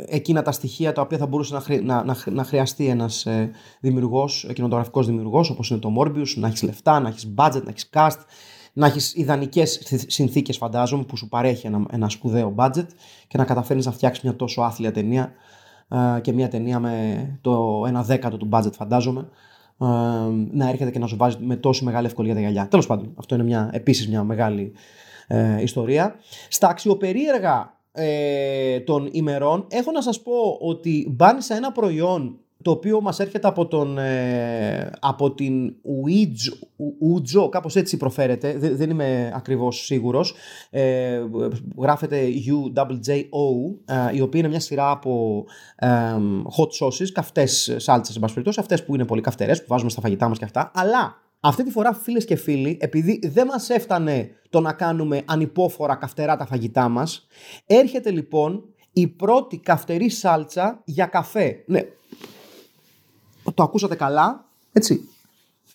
εκείνα 0.06 0.42
τα 0.42 0.52
στοιχεία 0.52 0.92
τα 0.94 1.02
οποία 1.02 1.18
θα 1.18 1.28
μπορούσε 1.28 1.54
να, 1.54 1.82
να, 1.82 2.04
να, 2.04 2.18
να 2.32 2.44
χρειαστεί 2.44 2.88
ένας 2.88 3.26
ε, 3.26 3.52
δημιουργός, 3.80 4.48
κινηματογραφικός 4.54 5.06
δημιουργός 5.06 5.50
όπως 5.50 5.70
είναι 5.70 5.80
το 5.80 5.94
Morbius, 6.00 6.34
να 6.36 6.48
έχεις 6.48 6.64
λεφτά, 6.64 7.00
να 7.00 7.08
έχεις 7.08 7.34
budget, 7.38 7.62
να 7.64 7.70
έχεις 7.70 7.90
cast, 7.94 8.20
να 8.74 8.88
έχεις 8.88 9.14
ιδανικές 9.16 9.82
συνθήκες 10.08 10.58
φαντάζομαι 10.58 11.04
που 11.04 11.18
σου 11.18 11.30
παρέχει 11.30 11.68
ένα, 11.68 11.86
ένα 11.92 12.10
σπουδαίο 12.10 12.56
budget 12.58 12.88
και 13.28 13.38
να 13.38 13.46
καταφέρεις 13.46 13.86
να 13.86 13.92
φτιάξεις 13.92 14.24
μια 14.24 14.36
τόσο 14.36 14.62
άθλια 14.62 14.92
ταινία. 14.92 15.24
ε, 15.24 15.30
και 16.22 16.32
μια 16.32 16.48
ταινία 16.48 16.80
με 16.80 17.26
το 17.42 17.84
ένα 17.88 18.04
δέκατο 18.04 18.38
του 18.38 18.50
budget 18.52 18.74
φαντάζομαι 18.74 19.30
ε, 19.82 19.86
να 20.52 20.70
έρχεται 20.70 20.92
και 20.92 21.00
να 21.00 21.08
σου 21.08 21.18
βάζει 21.18 21.38
με 21.40 21.56
τόση 21.56 21.84
μεγάλη 21.84 22.06
ευκολία 22.06 22.34
τα 22.34 22.40
γυαλιά. 22.40 22.68
Τέλος 22.68 22.88
πάντων, 22.88 23.14
αυτό 23.16 23.36
είναι 23.36 23.44
μια, 23.44 23.70
επίσης 23.74 24.08
μια 24.08 24.24
μεγάλη 24.24 24.72
ε, 25.28 25.62
ιστορία. 25.62 26.16
Στα 26.50 26.68
αξιοπερίεργα 26.68 27.78
ε, 27.92 28.80
των 28.80 29.10
ημερών 29.12 29.68
έχω 29.70 29.92
να 29.92 30.02
σας 30.02 30.22
πω 30.22 30.58
ότι 30.60 31.08
μπάνει 31.12 31.42
σε 31.42 31.54
ένα 31.54 31.72
προϊόν 31.72 32.40
το 32.62 32.72
οποίο 32.72 33.02
μας 33.02 33.20
έρχεται 33.20 33.48
από, 33.48 33.68
τον, 33.68 33.98
ε, 33.98 34.92
από 35.00 35.32
την 35.34 35.74
Ouijo, 35.84 37.50
κάπως 37.50 37.76
έτσι 37.76 37.98
προφέρεται, 37.98 38.58
δεν, 38.58 38.78
δεν 38.78 38.90
είμαι 38.90 39.32
ακριβώς 39.36 39.86
σίγουρος, 39.86 40.34
ε, 40.70 41.22
γράφεται 41.78 42.28
UJJO, 42.46 43.16
ε, 43.86 44.16
η 44.16 44.22
οποία 44.22 44.40
είναι 44.40 44.50
μια 44.50 44.60
σειρά 44.60 44.92
από 44.92 45.44
ε, 45.76 45.88
hot 46.58 46.86
sauces, 46.86 47.10
καυτές 47.14 47.76
σάλτσες, 47.78 48.16
εν 48.16 48.22
πάση 48.22 48.60
αυτές 48.60 48.86
που 48.86 48.96
είναι 48.96 49.06
πολύ 49.06 49.22
καυτερές, 49.22 49.60
που 49.60 49.66
βάζουμε 49.68 49.90
στα 49.90 50.02
φαγητά 50.02 50.28
μας 50.28 50.38
και 50.38 50.46
αυτά, 50.46 50.72
αλλά 50.74 51.22
αυτή 51.40 51.64
τη 51.64 51.72
φορά 51.72 51.94
φίλες 51.94 52.26
και 52.26 52.36
φίλοι, 52.36 52.78
επειδή 52.82 53.20
δεν 53.24 53.48
μας 53.48 53.70
έφτανε 53.70 54.30
το 54.50 54.60
να 54.60 54.74
κάνουμε 54.74 55.22
ανυπόφορα 55.26 55.96
καυτερά 55.96 56.38
τα 56.38 56.46
φαγητά 56.46 56.90
μας, 56.90 57.28
έρχεται 57.66 58.12
λοιπόν 58.12 58.64
η 58.94 59.08
πρώτη 59.08 59.58
καυτερή 59.58 60.10
σάλτσα 60.10 60.82
για 60.86 61.06
καφέ. 61.06 61.64
Ναι, 61.66 61.82
το 63.54 63.64
ακούσατε 63.64 63.96
καλά, 63.96 64.50
έτσι. 64.72 65.10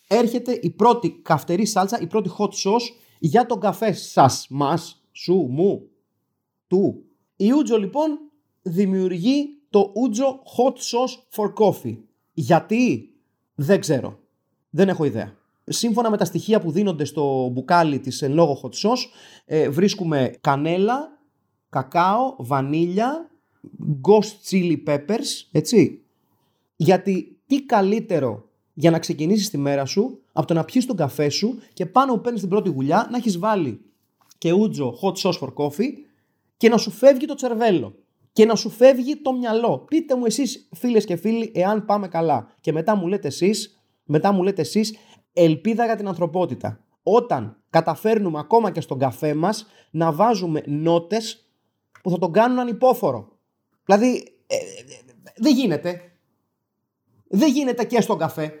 Έρχεται 0.07 0.59
η 0.61 0.69
πρώτη 0.69 1.19
καυτερή 1.21 1.65
σάλτσα, 1.65 1.99
η 1.99 2.07
πρώτη 2.07 2.31
hot 2.37 2.49
sauce 2.49 2.91
για 3.19 3.45
τον 3.45 3.59
καφέ 3.59 3.91
σας, 3.91 4.47
μας, 4.49 5.01
σου, 5.11 5.47
μου, 5.49 5.87
του. 6.67 7.03
Η 7.35 7.51
Ούτζο 7.51 7.77
λοιπόν 7.77 8.19
δημιουργεί 8.61 9.57
το 9.69 9.91
Ούτζο 9.95 10.39
Hot 10.57 10.73
Sauce 10.73 11.35
for 11.35 11.53
Coffee. 11.53 11.97
Γιατί; 12.33 13.13
Δεν 13.55 13.79
ξέρω. 13.79 14.19
Δεν 14.69 14.89
έχω 14.89 15.03
ιδέα. 15.03 15.35
Σύμφωνα 15.63 16.09
με 16.09 16.17
τα 16.17 16.25
στοιχεία 16.25 16.59
που 16.59 16.71
δίνονται 16.71 17.05
στο 17.05 17.47
μπουκάλι 17.47 17.99
της 17.99 18.21
εν 18.21 18.33
λόγω 18.33 18.59
hot 18.63 18.87
sauce, 18.87 19.09
ε, 19.45 19.69
βρίσκουμε 19.69 20.35
κανέλα, 20.41 21.19
κακάο, 21.69 22.35
βανίλια, 22.37 23.29
ghost 24.01 24.49
chili 24.49 24.83
peppers, 24.87 25.47
έτσι. 25.51 26.01
Γιατί 26.75 27.36
τι 27.47 27.61
καλύτερο 27.61 28.49
για 28.73 28.91
να 28.91 28.99
ξεκινήσεις 28.99 29.49
τη 29.49 29.57
μέρα 29.57 29.85
σου 29.85 30.19
από 30.31 30.47
το 30.47 30.53
να 30.53 30.63
πιεις 30.63 30.85
τον 30.85 30.95
καφέ 30.95 31.29
σου 31.29 31.59
και 31.73 31.85
πάνω 31.85 32.13
που 32.13 32.21
παίρνεις 32.21 32.41
την 32.41 32.49
πρώτη 32.49 32.69
γουλιά 32.69 33.07
να 33.11 33.17
έχεις 33.17 33.39
βάλει 33.39 33.81
και 34.37 34.51
ούτζο 34.51 34.97
hot 35.01 35.13
sauce 35.13 35.39
for 35.39 35.53
coffee 35.53 35.91
και 36.57 36.69
να 36.69 36.77
σου 36.77 36.91
φεύγει 36.91 37.25
το 37.25 37.35
τσερβέλο 37.35 37.95
και 38.33 38.45
να 38.45 38.55
σου 38.55 38.69
φεύγει 38.69 39.15
το 39.15 39.33
μυαλό. 39.33 39.77
Πείτε 39.77 40.15
μου 40.15 40.25
εσείς 40.25 40.69
φίλες 40.75 41.05
και 41.05 41.15
φίλοι 41.15 41.51
εάν 41.55 41.85
πάμε 41.85 42.07
καλά 42.07 42.53
και 42.61 42.71
μετά 42.71 42.95
μου 42.95 43.07
λέτε 43.07 43.27
εσείς, 43.27 43.81
μετά 44.03 44.31
μου 44.31 44.43
λέτε 44.43 44.61
εσείς 44.61 44.95
ελπίδα 45.33 45.85
για 45.85 45.95
την 45.95 46.07
ανθρωπότητα. 46.07 46.79
Όταν 47.03 47.61
καταφέρνουμε 47.69 48.39
ακόμα 48.39 48.71
και 48.71 48.81
στον 48.81 48.99
καφέ 48.99 49.33
μας 49.33 49.67
να 49.91 50.11
βάζουμε 50.11 50.63
νότες 50.65 51.49
που 52.01 52.09
θα 52.09 52.17
τον 52.17 52.31
κάνουν 52.31 52.59
ανυπόφορο. 52.59 53.27
Δηλαδή, 53.85 54.33
ε, 54.47 54.55
ε, 54.55 54.59
δεν 55.35 55.53
γίνεται. 55.53 56.01
Δεν 57.29 57.51
γίνεται 57.51 57.83
και 57.83 58.01
στον 58.01 58.17
καφέ. 58.17 58.53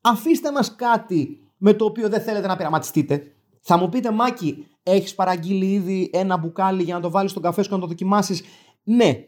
Αφήστε 0.00 0.52
μας 0.52 0.74
κάτι 0.74 1.40
με 1.56 1.72
το 1.74 1.84
οποίο 1.84 2.08
δεν 2.08 2.20
θέλετε 2.20 2.46
να 2.46 2.56
πειραματιστείτε. 2.56 3.32
Θα 3.60 3.76
μου 3.76 3.88
πείτε, 3.88 4.10
Μάκη, 4.10 4.66
έχεις 4.82 5.14
παραγγείλει 5.14 5.72
ήδη 5.72 6.10
ένα 6.12 6.36
μπουκάλι 6.36 6.82
για 6.82 6.94
να 6.94 7.00
το 7.00 7.10
βάλεις 7.10 7.30
στον 7.30 7.42
καφέ 7.42 7.62
σου 7.62 7.68
και 7.68 7.74
να 7.74 7.80
το 7.80 7.86
δοκιμάσεις; 7.86 8.42
Ναι. 8.82 9.24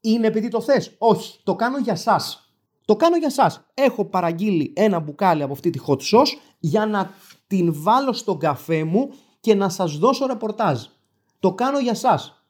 Είναι 0.00 0.26
επειδή 0.26 0.48
το 0.48 0.60
θες; 0.60 0.94
Όχι. 0.98 1.40
Το 1.42 1.54
κάνω 1.54 1.78
για 1.78 1.96
σας. 1.96 2.52
Το 2.84 2.96
κάνω 2.96 3.16
για 3.16 3.30
σας. 3.30 3.64
Έχω 3.74 4.04
παραγγείλει 4.04 4.72
ένα 4.76 4.98
μπουκάλι 4.98 5.42
από 5.42 5.52
αυτή 5.52 5.70
τη 5.70 5.78
hot 5.86 5.96
sauce 5.96 6.36
για 6.58 6.86
να 6.86 7.10
την 7.46 7.72
βάλω 7.82 8.12
στον 8.12 8.38
καφέ 8.38 8.84
μου 8.84 9.10
και 9.40 9.54
να 9.54 9.68
σας 9.68 9.98
δώσω 9.98 10.26
ρεπορτάζ. 10.26 10.82
Το 11.38 11.52
κάνω 11.54 11.78
για 11.78 11.94
σας. 11.94 12.44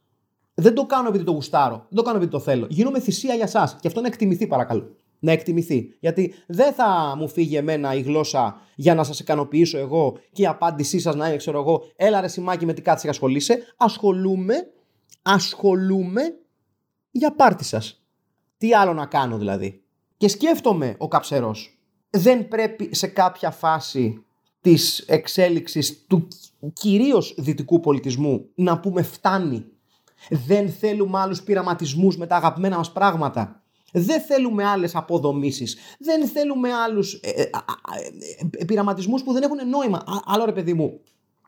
Δεν 0.55 0.75
το 0.75 0.87
κάνω 0.87 1.09
επειδή 1.09 1.25
το 1.25 1.33
γουστάρω. 1.33 1.77
Δεν 1.77 1.97
το 1.97 2.03
κάνω 2.03 2.17
επειδή 2.17 2.31
το 2.31 2.39
θέλω. 2.39 2.67
Γίνομαι 2.71 3.01
θυσία 3.01 3.35
για 3.35 3.47
σας. 3.47 3.77
Και 3.81 3.89
αυτό 3.89 4.01
να 4.01 4.07
εκτιμηθεί 4.07 4.47
παρακαλώ. 4.47 4.97
Να 5.25 5.33
εκτιμηθεί. 5.33 5.97
Γιατί 6.01 6.35
δεν 6.47 6.73
θα 6.73 7.15
μου 7.19 7.29
φύγει 7.29 7.57
εμένα 7.57 7.95
η 7.95 8.01
γλώσσα 8.01 8.61
για 8.75 8.95
να 8.95 9.05
σας 9.05 9.21
ικανοποιήσω 9.21 9.79
εγώ 9.79 10.19
και 10.33 10.43
η 10.43 10.47
απάντησή 10.47 10.99
σας 10.99 11.15
να 11.15 11.27
είναι, 11.27 11.37
ξέρω 11.37 11.61
εγώ, 11.61 11.83
έλα 11.97 12.21
ρε 12.21 12.29
σημάκι 12.29 12.67
με 12.67 12.73
τι 12.73 12.83
κάτσε 12.83 13.09
ασχολείσαι. 13.09 13.59
Ασχολούμαι, 13.77 14.55
ασχολούμαι 15.23 16.23
για 17.11 17.35
πάρτι 17.35 17.65
σας. 17.65 18.03
Τι 18.59 18.75
άλλο 18.75 18.93
να 18.93 19.07
κάνω 19.07 19.39
δηλαδή. 19.39 19.83
Και 20.17 20.29
σκέφτομαι 20.29 20.95
ο 20.99 21.09
καψερός. 21.09 21.79
Δεν 22.11 22.49
πρέπει 22.49 22.95
σε 22.95 23.07
κάποια 23.07 23.51
φάση 23.51 24.25
της 24.61 24.99
εξέλιξης 24.99 26.07
του 26.07 26.29
κυρίως 26.73 27.35
δυτικού 27.39 27.81
πολιτισμού 27.81 28.49
να 28.55 28.81
πούμε 28.81 29.03
φτάνει. 29.03 29.65
Δεν 30.47 30.71
θέλουμε 30.71 31.19
άλλους 31.19 31.43
πειραματισμούς 31.43 32.17
με 32.17 32.27
τα 32.27 32.37
αγαπημένα 32.37 32.77
μας 32.77 32.93
πράγματα. 32.93 33.62
Δεν 33.93 34.21
θέλουμε 34.21 34.65
άλλες 34.65 34.95
αποδομήσεις. 34.95 35.77
Δεν 35.99 36.27
θέλουμε 36.27 36.73
άλλους 36.73 37.13
ε, 37.13 37.29
ε, 37.31 37.51
ε, 38.59 38.65
πειραματισμούς 38.65 39.23
που 39.23 39.33
δεν 39.33 39.43
έχουν 39.43 39.69
νόημα. 39.69 40.03
Άλλο 40.25 40.45
ρε 40.45 40.53
παιδί 40.53 40.75
μου, 40.75 41.01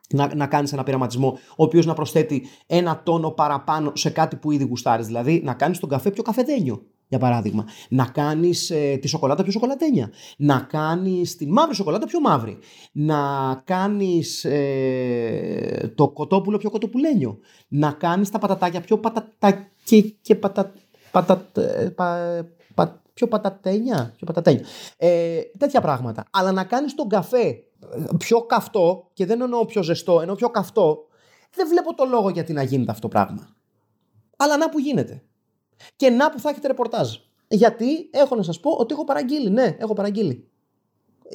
να, 0.09 0.35
να 0.35 0.47
κάνεις 0.47 0.73
ένα 0.73 0.83
πειραματισμό 0.83 1.37
ο 1.49 1.63
οποίος 1.63 1.85
να 1.85 1.93
προσθέτει 1.93 2.45
ένα 2.67 3.01
τόνο 3.03 3.31
παραπάνω 3.31 3.91
σε 3.95 4.09
κάτι 4.09 4.35
που 4.35 4.51
ήδη 4.51 4.63
γουστάρεις. 4.63 5.05
Δηλαδή 5.05 5.41
να 5.43 5.53
κάνεις 5.53 5.79
τον 5.79 5.89
καφέ 5.89 6.11
πιο 6.11 6.23
καφεδένιο 6.23 6.85
για 7.07 7.19
παράδειγμα. 7.19 7.65
Να 7.89 8.05
κάνεις 8.05 8.69
ε, 8.69 8.97
τη 9.01 9.07
σοκολάτα 9.07 9.43
πιο 9.43 9.51
σοκολατένια. 9.51 10.11
Να 10.37 10.59
κάνεις 10.59 11.35
τη 11.35 11.47
μαύρη 11.47 11.75
σοκολάτα 11.75 12.05
πιο 12.05 12.19
μαύρη. 12.19 12.57
Να 12.91 13.15
κάνεις 13.65 14.45
ε, 14.45 15.93
το 15.95 16.09
κοτόπουλο 16.09 16.57
πιο 16.57 16.69
κοτοπουλένιο. 16.69 17.37
Να 17.67 17.91
κάνεις 17.91 18.29
τα 18.29 18.39
πατατάκια 18.39 18.81
πιο 18.81 18.97
πατατάκι 18.97 20.17
και 20.21 20.35
πατα, 20.35 20.73
πατα, 21.23 21.61
ε, 21.61 21.89
πα, 22.73 23.01
πιο 23.13 23.27
πατατένια. 23.27 24.13
Πιο 24.15 24.25
πατατένια. 24.25 24.65
Ε, 24.97 25.41
τέτοια 25.57 25.81
πράγματα. 25.81 26.25
Αλλά 26.31 26.51
να 26.51 26.63
κάνεις 26.63 26.95
τον 26.95 27.09
καφέ 27.09 27.63
πιο 28.17 28.41
καυτό, 28.41 29.09
και 29.13 29.25
δεν 29.25 29.41
εννοώ 29.41 29.65
πιο 29.65 29.83
ζεστό, 29.83 30.21
εννοώ 30.21 30.35
πιο 30.35 30.49
καυτό, 30.49 31.07
δεν 31.55 31.67
βλέπω 31.67 31.95
το 31.95 32.05
λόγο 32.05 32.29
γιατί 32.29 32.53
να 32.53 32.63
γίνεται 32.63 32.91
αυτό 32.91 33.01
το 33.01 33.07
πράγμα. 33.07 33.55
Αλλά 34.37 34.57
να 34.57 34.69
που 34.69 34.79
γίνεται. 34.79 35.23
Και 35.95 36.09
να 36.09 36.29
που 36.29 36.39
θα 36.39 36.49
έχετε 36.49 36.67
ρεπορτάζ. 36.67 37.15
Γιατί 37.47 38.09
έχω 38.11 38.35
να 38.35 38.43
σας 38.43 38.59
πω 38.59 38.71
ότι 38.71 38.93
έχω 38.93 39.03
παραγγείλει. 39.03 39.49
Ναι, 39.49 39.75
έχω 39.79 39.93
παραγγείλει. 39.93 40.47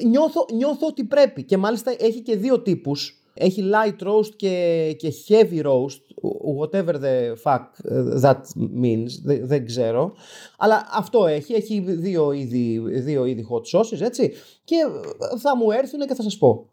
Νιώθω, 0.05 0.45
νιώθω 0.53 0.87
ότι 0.87 1.03
πρέπει. 1.03 1.43
Και 1.43 1.57
μάλιστα 1.57 1.95
έχει 1.99 2.21
και 2.21 2.35
δύο 2.35 2.61
τύπους. 2.61 3.20
Έχει 3.33 3.63
light 3.73 4.07
roast 4.07 4.35
και, 4.35 4.95
και 4.97 5.13
heavy 5.27 5.65
roast. 5.65 5.99
whatever 6.59 6.93
the 6.93 7.35
fuck 7.43 7.63
that 8.21 8.41
means, 8.83 9.09
δεν, 9.23 9.65
ξέρω. 9.65 10.13
Αλλά 10.57 10.87
αυτό 10.91 11.25
έχει, 11.25 11.53
έχει 11.53 11.79
δύο 11.79 12.31
είδη, 12.31 12.79
δύο 12.87 13.25
είδη 13.25 13.47
hot 13.49 13.79
sauces, 13.79 14.01
έτσι. 14.01 14.33
Και 14.63 14.75
θα 15.37 15.57
μου 15.57 15.71
έρθουν 15.71 15.99
και 15.99 16.15
θα 16.15 16.23
σας 16.23 16.37
πω. 16.37 16.69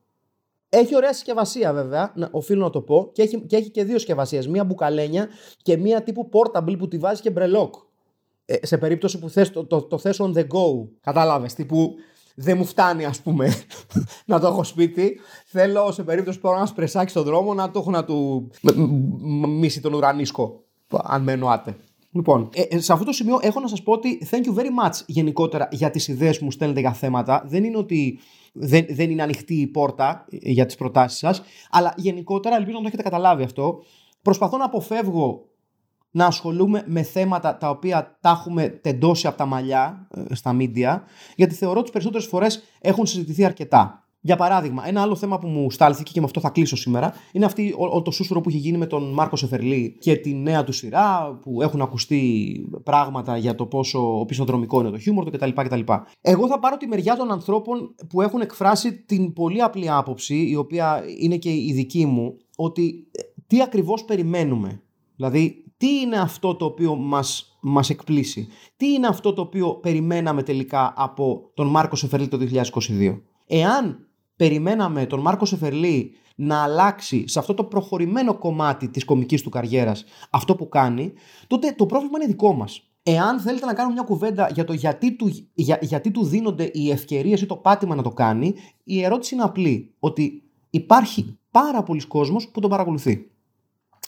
Έχει 0.68 0.96
ωραία 0.96 1.12
συσκευασία 1.12 1.72
βέβαια, 1.72 2.14
οφείλω 2.30 2.62
να 2.62 2.70
το 2.70 2.80
πω, 2.80 3.10
και 3.12 3.22
έχει 3.22 3.40
και, 3.40 3.56
έχει 3.56 3.70
και 3.70 3.84
δύο 3.84 3.98
συσκευασίες. 3.98 4.48
Μία 4.48 4.64
μπουκαλένια 4.64 5.28
και 5.62 5.76
μία 5.76 6.02
τύπου 6.02 6.28
portable 6.32 6.78
που 6.78 6.88
τη 6.88 6.98
βάζει 6.98 7.22
και 7.22 7.30
μπρελόκ. 7.30 7.74
Ε, 8.44 8.66
σε 8.66 8.78
περίπτωση 8.78 9.18
που 9.18 9.28
θες, 9.30 9.50
το, 9.50 9.64
το, 9.64 9.82
το 9.82 9.98
θες 9.98 10.20
on 10.20 10.34
the 10.34 10.42
go. 10.42 10.88
Κατάλαβες, 11.00 11.54
τύπου 11.54 11.94
δεν 12.40 12.56
μου 12.56 12.64
φτάνει 12.64 13.04
ας 13.04 13.20
πούμε 13.20 13.52
να 14.30 14.40
το 14.40 14.46
έχω 14.46 14.64
σπίτι. 14.64 15.20
Θέλω 15.46 15.92
σε 15.92 16.02
περίπτωση 16.02 16.38
που 16.38 16.48
πάω 16.48 16.56
ένα 16.56 16.66
σπρεσάκι 16.66 17.10
στον 17.10 17.24
δρόμο 17.24 17.54
να 17.54 17.70
το 17.70 17.78
έχω 17.78 17.90
να 17.90 18.04
του 18.04 18.50
μίσει 19.48 19.80
τον 19.80 19.92
ουρανίσκο. 19.92 20.62
Αν 21.02 21.22
με 21.22 21.32
εννοάτε. 21.32 21.76
Λοιπόν, 22.10 22.50
ε, 22.54 22.62
ε, 22.62 22.80
σε 22.80 22.92
αυτό 22.92 23.04
το 23.04 23.12
σημείο 23.12 23.38
έχω 23.42 23.60
να 23.60 23.68
σας 23.68 23.82
πω 23.82 23.92
ότι 23.92 24.28
thank 24.30 24.44
you 24.44 24.58
very 24.58 24.86
much 24.86 25.02
γενικότερα 25.06 25.68
για 25.70 25.90
τις 25.90 26.08
ιδέες 26.08 26.38
που 26.38 26.44
μου 26.44 26.50
στέλνετε 26.50 26.80
για 26.80 26.92
θέματα. 26.92 27.44
Δεν 27.46 27.64
είναι 27.64 27.76
ότι 27.76 28.18
δεν, 28.52 28.86
δεν 28.88 29.10
είναι 29.10 29.22
ανοιχτή 29.22 29.54
η 29.54 29.66
πόρτα 29.66 30.26
για 30.28 30.66
τις 30.66 30.76
προτάσεις 30.76 31.18
σας, 31.18 31.42
αλλά 31.70 31.94
γενικότερα 31.96 32.56
ελπίζω 32.56 32.76
να 32.76 32.82
το 32.82 32.86
έχετε 32.86 33.02
καταλάβει 33.02 33.42
αυτό. 33.42 33.82
Προσπαθώ 34.22 34.56
να 34.56 34.64
αποφεύγω 34.64 35.48
να 36.10 36.26
ασχολούμαι 36.26 36.84
με 36.86 37.02
θέματα 37.02 37.56
τα 37.56 37.70
οποία 37.70 38.18
τα 38.20 38.30
έχουμε 38.30 38.68
τεντώσει 38.68 39.26
από 39.26 39.36
τα 39.36 39.46
μαλλιά 39.46 40.08
ε, 40.30 40.34
στα 40.34 40.52
μίντια, 40.52 41.02
γιατί 41.36 41.54
θεωρώ 41.54 41.74
ότι 41.74 41.82
τις 41.82 41.92
περισσότερες 41.92 42.26
φορές 42.26 42.62
έχουν 42.80 43.06
συζητηθεί 43.06 43.44
αρκετά. 43.44 44.02
Για 44.20 44.36
παράδειγμα, 44.36 44.88
ένα 44.88 45.02
άλλο 45.02 45.16
θέμα 45.16 45.38
που 45.38 45.46
μου 45.46 45.70
στάλθηκε 45.70 46.12
και 46.12 46.20
με 46.20 46.26
αυτό 46.26 46.40
θα 46.40 46.50
κλείσω 46.50 46.76
σήμερα 46.76 47.14
είναι 47.32 47.44
αυτή 47.44 47.74
ο, 47.78 48.02
το 48.02 48.10
σούσουρο 48.10 48.40
που 48.40 48.48
έχει 48.48 48.58
γίνει 48.58 48.78
με 48.78 48.86
τον 48.86 49.12
Μάρκο 49.12 49.36
Σεφερλί 49.36 49.96
και 50.00 50.16
τη 50.16 50.34
νέα 50.34 50.64
του 50.64 50.72
σειρά 50.72 51.38
που 51.42 51.62
έχουν 51.62 51.80
ακουστεί 51.80 52.52
πράγματα 52.82 53.36
για 53.36 53.54
το 53.54 53.66
πόσο 53.66 54.20
οπισθοδρομικό 54.20 54.80
είναι 54.80 54.90
το 54.90 54.98
χιούμορ 54.98 55.24
του 55.24 55.30
κτλ, 55.30 55.50
κτλ. 55.54 55.80
Εγώ 56.20 56.48
θα 56.48 56.58
πάρω 56.58 56.76
τη 56.76 56.86
μεριά 56.86 57.16
των 57.16 57.30
ανθρώπων 57.30 57.94
που 58.08 58.22
έχουν 58.22 58.40
εκφράσει 58.40 58.92
την 58.92 59.32
πολύ 59.32 59.62
απλή 59.62 59.90
άποψη, 59.90 60.48
η 60.48 60.56
οποία 60.56 61.04
είναι 61.20 61.36
και 61.36 61.50
η 61.50 61.72
δική 61.74 62.06
μου, 62.06 62.36
ότι 62.56 63.06
ε, 63.10 63.22
τι 63.46 63.62
ακριβώς 63.62 64.04
περιμένουμε. 64.04 64.82
Δηλαδή, 65.16 65.67
τι 65.78 66.00
είναι 66.00 66.16
αυτό 66.16 66.54
το 66.54 66.64
οποίο 66.64 66.94
μας, 66.94 67.58
μας 67.60 67.90
εκπλήσει; 67.90 68.48
Τι 68.76 68.92
είναι 68.92 69.06
αυτό 69.06 69.32
το 69.32 69.40
οποίο 69.40 69.74
περιμέναμε 69.74 70.42
τελικά 70.42 70.92
από 70.96 71.50
τον 71.54 71.66
Μάρκο 71.66 71.96
Σεφερλί 71.96 72.28
το 72.28 72.38
2022. 72.38 73.20
Εάν 73.46 74.06
περιμέναμε 74.36 75.06
τον 75.06 75.20
Μάρκο 75.20 75.44
Σεφερλί 75.44 76.12
να 76.34 76.62
αλλάξει 76.62 77.28
σε 77.28 77.38
αυτό 77.38 77.54
το 77.54 77.64
προχωρημένο 77.64 78.38
κομμάτι 78.38 78.88
της 78.88 79.04
κομικής 79.04 79.42
του 79.42 79.50
καριέρας 79.50 80.04
αυτό 80.30 80.54
που 80.54 80.68
κάνει, 80.68 81.12
τότε 81.46 81.74
το 81.76 81.86
πρόβλημα 81.86 82.18
είναι 82.18 82.26
δικό 82.26 82.52
μας. 82.52 82.82
Εάν 83.02 83.40
θέλετε 83.40 83.66
να 83.66 83.74
κάνουμε 83.74 83.94
μια 83.94 84.02
κουβέντα 84.02 84.50
για 84.54 84.64
το 84.64 84.72
γιατί 84.72 85.16
του, 85.16 85.48
για, 85.54 85.78
γιατί 85.80 86.10
του 86.10 86.24
δίνονται 86.24 86.70
οι 86.72 86.90
ευκαιρίες 86.90 87.40
ή 87.40 87.46
το 87.46 87.56
πάτημα 87.56 87.94
να 87.94 88.02
το 88.02 88.10
κάνει, 88.10 88.54
η 88.84 89.04
ερώτηση 89.04 89.34
είναι 89.34 89.44
απλή. 89.44 89.94
Ότι 89.98 90.42
υπάρχει 90.70 91.38
πάρα 91.50 91.82
πολλοί 91.82 92.06
κόσμος 92.06 92.48
που 92.48 92.60
τον 92.60 92.70
παρακολουθεί. 92.70 93.30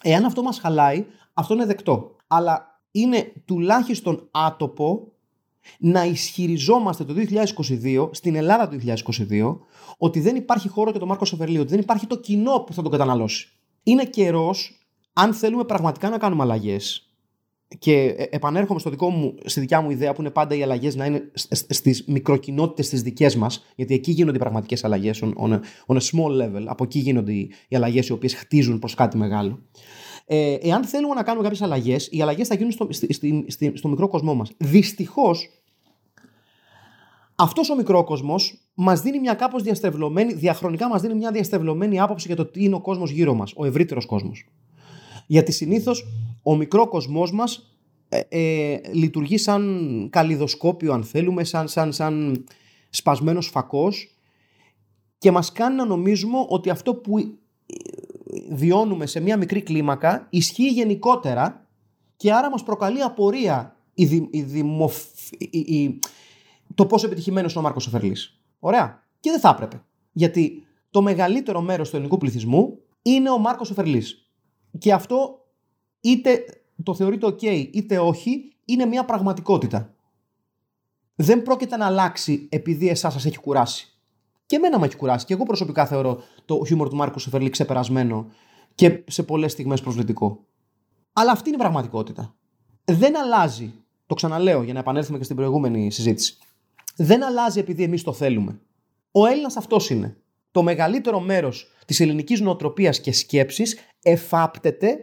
Εάν 0.03 0.25
αυτό 0.25 0.43
μας 0.43 0.59
χαλάει, 0.59 1.07
αυτό 1.33 1.55
είναι 1.55 1.67
δεκτό. 1.67 2.17
Αλλά 2.27 2.81
είναι 2.91 3.33
τουλάχιστον 3.45 4.29
άτοπο 4.31 5.13
να 5.79 6.05
ισχυριζόμαστε 6.05 7.05
το 7.05 7.15
2022, 7.85 8.09
στην 8.13 8.35
Ελλάδα 8.35 8.69
του 8.69 8.79
2022, 9.31 9.59
ότι 9.99 10.21
δεν 10.21 10.37
υπάρχει 10.37 10.69
χώρο 10.69 10.91
για 10.91 10.99
τον 10.99 11.09
Μάρκο 11.09 11.25
Σεβερλί, 11.25 11.59
ότι 11.59 11.71
δεν 11.71 11.79
υπάρχει 11.81 12.07
το 12.07 12.17
κοινό 12.17 12.61
που 12.61 12.73
θα 12.73 12.83
τον 12.83 12.91
καταναλώσει. 12.91 13.49
Είναι 13.83 14.05
καιρός, 14.05 14.87
αν 15.13 15.35
θέλουμε 15.35 15.65
πραγματικά 15.65 16.09
να 16.09 16.19
κάνουμε 16.19 16.43
αλλαγές, 16.43 17.10
και 17.79 17.93
ε, 17.93 18.27
επανέρχομαι 18.31 18.81
στο 18.81 18.91
δικό 18.91 19.11
μου, 19.11 19.35
στη 19.45 19.61
δικιά 19.61 19.81
μου 19.81 19.91
ιδέα 19.91 20.13
που 20.13 20.21
είναι 20.21 20.31
πάντα 20.31 20.55
οι 20.55 20.63
αλλαγές 20.63 20.97
να 20.97 21.05
είναι 21.05 21.31
στις 21.69 22.05
μικροκοινότητες 22.07 22.89
τις 22.89 23.03
δικές 23.03 23.37
μας, 23.37 23.65
γιατί 23.77 23.95
εκεί 23.95 24.11
γίνονται 24.11 24.37
οι 24.37 24.41
πραγματικές 24.41 24.85
αλλαγές 24.85 25.23
on, 25.23 25.33
on, 25.87 25.97
a 25.97 26.01
small 26.01 26.43
level. 26.43 26.65
Από 26.67 26.85
εκεί 26.85 26.99
γίνονται 26.99 27.33
οι, 27.33 27.51
οι 27.69 27.77
αλλαγές 27.77 28.09
οι 28.09 28.13
οποίες 28.13 28.35
χτίζουν 28.35 28.79
προς 28.79 28.95
κάτι 28.95 29.17
μεγάλο. 29.17 29.59
Ε, 30.27 30.55
εάν 30.55 30.85
θέλουμε 30.85 31.15
να 31.15 31.23
κάνουμε 31.23 31.43
κάποιες 31.43 31.63
αλλαγές, 31.63 32.09
οι 32.13 32.23
αλλαγές 32.23 32.49
θα 32.49 32.55
γίνουν 32.55 32.73
στο, 32.73 32.87
στη, 32.91 33.13
στη, 33.47 33.73
στο 33.75 33.89
μικρό 33.89 34.09
κοσμό 34.09 34.35
μας. 34.35 34.51
Δυστυχώς, 34.57 35.49
αυτός 37.35 37.71
ο 37.71 37.77
μικρό 37.77 38.05
κόσμος 38.05 38.71
μας 38.75 39.01
δίνει 39.01 39.19
μια 39.19 39.35
κάπως 39.35 39.63
διαστρεβλωμένη, 39.63 40.33
διαχρονικά 40.33 40.89
μας 40.89 41.01
δίνει 41.03 41.15
μια 41.15 41.31
διαστρεβλωμένη 41.31 42.01
άποψη 42.01 42.27
για 42.27 42.37
το 42.37 42.47
τι 42.47 42.65
είναι 42.65 42.75
ο 42.75 42.81
κόσμος 42.81 43.11
γύρω 43.11 43.35
μας, 43.35 43.53
ο 43.57 43.65
ευρύτερος 43.65 44.07
κόσμος. 44.07 44.47
Γιατί 45.31 45.53
συνήθως 45.53 46.07
ο 46.43 46.57
μικρό 46.57 46.89
κοσμός 46.89 47.33
μας 47.33 47.77
ε, 48.09 48.21
ε, 48.29 48.81
λειτουργεί 48.93 49.39
σαν 49.39 50.09
καλλιδοσκόπιο, 50.11 50.93
αν 50.93 51.05
θέλουμε, 51.05 51.45
σαν, 51.45 51.69
σαν, 51.69 51.93
σαν 51.93 52.45
σπασμένος 52.91 53.47
φακός 53.47 54.17
και 55.19 55.31
μας 55.31 55.53
κάνει 55.53 55.77
να 55.77 55.85
νομίζουμε 55.85 56.45
ότι 56.49 56.71
αυτό 56.71 56.95
που 56.95 57.39
βιώνουμε 58.51 59.07
σε 59.07 59.21
μια 59.21 59.37
μικρή 59.37 59.63
κλίμακα 59.63 60.27
ισχύει 60.31 60.69
γενικότερα 60.69 61.67
και 62.17 62.33
άρα 62.33 62.51
μας 62.51 62.63
προκαλεί 62.63 63.03
απορία 63.03 63.77
η, 63.95 64.29
η, 64.31 64.43
δημοφ... 64.43 64.97
η, 65.51 65.99
το 66.75 66.87
πόσο 66.87 67.07
επιτυχημένος 67.07 67.51
είναι 67.51 67.61
ο 67.61 67.65
Μάρκος 67.65 67.87
Εφερλής. 67.87 68.41
Ωραία. 68.59 69.03
Και 69.21 69.31
δεν 69.31 69.41
θα 69.41 69.49
έπρεπε. 69.49 69.85
Γιατί 70.13 70.67
το 70.91 71.03
μεγαλύτερο 71.03 71.61
μέρος 71.61 71.91
του 71.91 71.97
ελληνικού 71.97 72.19
πληθυσμού 72.19 72.79
είναι 73.03 73.31
ο 73.31 73.39
Μάρκος 73.39 73.71
Εφερλής. 73.71 74.30
Και 74.79 74.93
αυτό 74.93 75.47
είτε 76.01 76.45
το 76.83 76.95
θεωρείτε 76.95 77.27
ok 77.27 77.69
είτε 77.73 77.99
όχι 77.99 78.53
είναι 78.65 78.87
μια 78.87 79.05
πραγματικότητα. 79.05 79.95
Δεν 81.15 81.43
πρόκειται 81.43 81.77
να 81.77 81.87
αλλάξει 81.87 82.49
επειδή 82.51 82.89
εσάς 82.89 83.13
σας 83.13 83.25
έχει 83.25 83.39
κουράσει. 83.39 83.95
Και 84.47 84.57
εμένα 84.57 84.79
με 84.79 84.87
έχει 84.87 84.97
κουράσει. 84.97 85.27
Και 85.27 85.33
εγώ 85.35 85.45
προσωπικά 85.45 85.87
θεωρώ 85.87 86.23
το 86.45 86.63
χιούμορ 86.67 86.89
του 86.89 86.97
Μάρκου 86.97 87.19
Σεφερλί 87.19 87.51
ξεπερασμένο 87.51 88.31
και 88.75 89.05
σε 89.07 89.23
πολλές 89.23 89.53
στιγμές 89.53 89.81
προσβλητικό. 89.81 90.45
Αλλά 91.13 91.33
αυτή 91.33 91.49
είναι 91.49 91.57
η 91.57 91.61
πραγματικότητα. 91.61 92.35
Δεν 92.85 93.19
αλλάζει. 93.19 93.75
Το 94.07 94.15
ξαναλέω 94.15 94.63
για 94.63 94.73
να 94.73 94.79
επανέλθουμε 94.79 95.19
και 95.19 95.25
στην 95.25 95.37
προηγούμενη 95.37 95.93
συζήτηση. 95.93 96.37
Δεν 96.97 97.25
αλλάζει 97.25 97.59
επειδή 97.59 97.83
εμείς 97.83 98.03
το 98.03 98.13
θέλουμε. 98.13 98.61
Ο 99.11 99.27
Έλληνας 99.27 99.57
αυτός 99.57 99.91
είναι. 99.91 100.17
Το 100.51 100.63
μεγαλύτερο 100.63 101.21
μέρος 101.21 101.73
της 101.87 102.01
ελληνικής 102.01 102.41
νοοτροπίας 102.41 103.01
και 103.01 103.13
σκέψης 103.13 103.79
εφάπτεται 104.03 104.97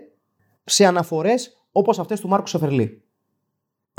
σε 0.64 0.86
αναφορές 0.86 1.68
όπως 1.72 2.00
αυτές 2.00 2.20
του 2.20 2.28
Μάρκου 2.28 2.48
Σεφερλί. 2.48 3.02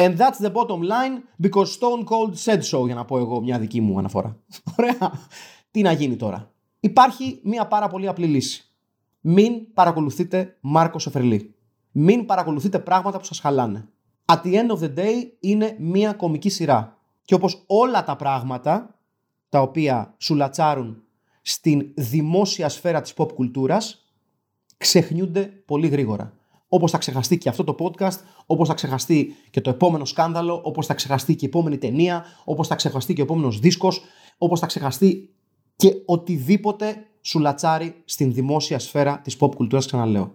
And 0.00 0.16
that's 0.16 0.38
the 0.40 0.52
bottom 0.52 0.82
line 0.82 1.22
because 1.42 1.72
Stone 1.72 2.04
Cold 2.04 2.34
said 2.44 2.60
so, 2.62 2.84
για 2.84 2.94
να 2.94 3.04
πω 3.04 3.18
εγώ 3.18 3.40
μια 3.40 3.58
δική 3.58 3.80
μου 3.80 3.98
αναφορά. 3.98 4.36
Ωραία. 4.78 5.12
Τι 5.70 5.82
να 5.82 5.92
γίνει 5.92 6.16
τώρα. 6.16 6.52
Υπάρχει 6.80 7.40
μια 7.42 7.66
πάρα 7.66 7.88
πολύ 7.88 8.08
απλή 8.08 8.26
λύση. 8.26 8.72
Μην 9.20 9.72
παρακολουθείτε 9.72 10.56
Μάρκο 10.60 10.98
Σεφερλί. 10.98 11.54
Μην 11.92 12.26
παρακολουθείτε 12.26 12.78
πράγματα 12.78 13.18
που 13.18 13.24
σας 13.24 13.40
χαλάνε. 13.40 13.88
At 14.24 14.42
the 14.42 14.54
end 14.54 14.70
of 14.70 14.78
the 14.78 14.94
day 14.94 15.14
είναι 15.40 15.76
μια 15.78 16.12
κομική 16.12 16.48
σειρά. 16.48 16.98
Και 17.24 17.34
όπως 17.34 17.62
όλα 17.66 18.04
τα 18.04 18.16
πράγματα 18.16 18.98
τα 19.48 19.60
οποία 19.60 20.14
σου 20.18 20.34
λατσάρουν 20.34 21.02
στην 21.42 21.92
δημόσια 21.94 22.68
σφαίρα 22.68 23.00
της 23.00 23.14
pop 23.16 23.32
κουλτούρας 23.34 24.07
ξεχνιούνται 24.78 25.62
πολύ 25.64 25.88
γρήγορα. 25.88 26.32
Όπως 26.68 26.90
θα 26.90 26.98
ξεχαστεί 26.98 27.38
και 27.38 27.48
αυτό 27.48 27.64
το 27.64 27.74
podcast, 27.78 28.18
όπως 28.46 28.68
θα 28.68 28.74
ξεχαστεί 28.74 29.34
και 29.50 29.60
το 29.60 29.70
επόμενο 29.70 30.04
σκάνδαλο, 30.04 30.60
όπως 30.64 30.86
θα 30.86 30.94
ξεχαστεί 30.94 31.36
και 31.36 31.44
η 31.44 31.48
επόμενη 31.48 31.78
ταινία, 31.78 32.24
όπως 32.44 32.66
θα 32.68 32.74
ξεχαστεί 32.74 33.12
και 33.12 33.20
ο 33.20 33.24
επόμενος 33.24 33.58
δίσκος, 33.58 34.02
όπως 34.38 34.60
θα 34.60 34.66
ξεχαστεί 34.66 35.30
και 35.76 35.92
οτιδήποτε 36.04 37.06
σου 37.20 37.38
λατσάρει 37.38 38.02
στην 38.04 38.32
δημόσια 38.32 38.78
σφαίρα 38.78 39.20
της 39.20 39.36
pop 39.40 39.54
κουλτούρας, 39.54 39.86
ξαναλέω. 39.86 40.34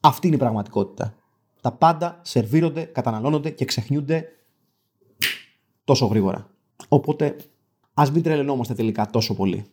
Αυτή 0.00 0.26
είναι 0.26 0.36
η 0.36 0.38
πραγματικότητα. 0.38 1.14
Τα 1.60 1.72
πάντα 1.72 2.20
σερβίρονται, 2.22 2.82
καταναλώνονται 2.82 3.50
και 3.50 3.64
ξεχνιούνται 3.64 4.28
τόσο 5.84 6.06
γρήγορα. 6.06 6.50
Οπότε, 6.88 7.36
ας 7.94 8.10
μην 8.10 8.22
τρελαινόμαστε 8.22 8.74
τελικά 8.74 9.06
τόσο 9.10 9.34
πολύ. 9.34 9.64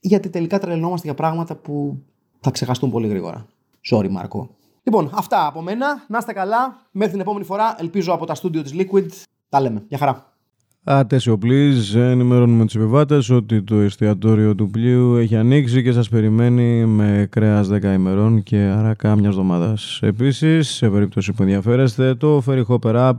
Γιατί 0.00 0.28
τελικά 0.28 0.58
τρελαινόμαστε 0.58 1.06
για 1.06 1.16
πράγματα 1.16 1.56
που 1.56 2.02
θα 2.42 2.50
ξεχαστούν 2.50 2.90
πολύ 2.90 3.08
γρήγορα. 3.08 3.46
Sorry, 3.90 4.08
Μάρκο. 4.10 4.50
Λοιπόν, 4.82 5.10
αυτά 5.14 5.46
από 5.46 5.62
μένα. 5.62 6.04
Να 6.08 6.18
είστε 6.18 6.32
καλά. 6.32 6.76
Μέχρι 6.90 7.12
την 7.12 7.20
επόμενη 7.20 7.44
φορά. 7.44 7.76
Ελπίζω 7.78 8.12
από 8.12 8.26
τα 8.26 8.34
στούντιο 8.34 8.62
της 8.62 8.72
Liquid. 8.74 9.06
Τα 9.48 9.60
λέμε. 9.60 9.82
Γεια 9.88 9.98
χαρά. 9.98 10.32
Ατέσιο 10.84 11.38
please, 11.42 11.94
ενημερώνουμε 11.94 12.64
τους 12.64 12.74
επιβάτες 12.74 13.30
ότι 13.30 13.62
το 13.62 13.74
εστιατόριο 13.74 14.54
του 14.54 14.70
πλοίου 14.70 15.16
έχει 15.16 15.36
ανοίξει 15.36 15.82
και 15.82 15.92
σας 15.92 16.08
περιμένει 16.08 16.86
με 16.86 17.26
κρέας 17.30 17.68
10 17.68 17.82
ημερών 17.82 18.42
και 18.42 18.56
άρα 18.56 18.94
κάμιας 18.94 19.28
εβδομάδας. 19.28 19.98
Επίσης, 20.02 20.68
σε 20.68 20.90
περίπτωση 20.90 21.32
που 21.32 21.42
ενδιαφέρεστε, 21.42 22.14
το 22.14 22.42
Ferry 22.46 22.62
Hopper 22.66 22.94
App 22.94 23.12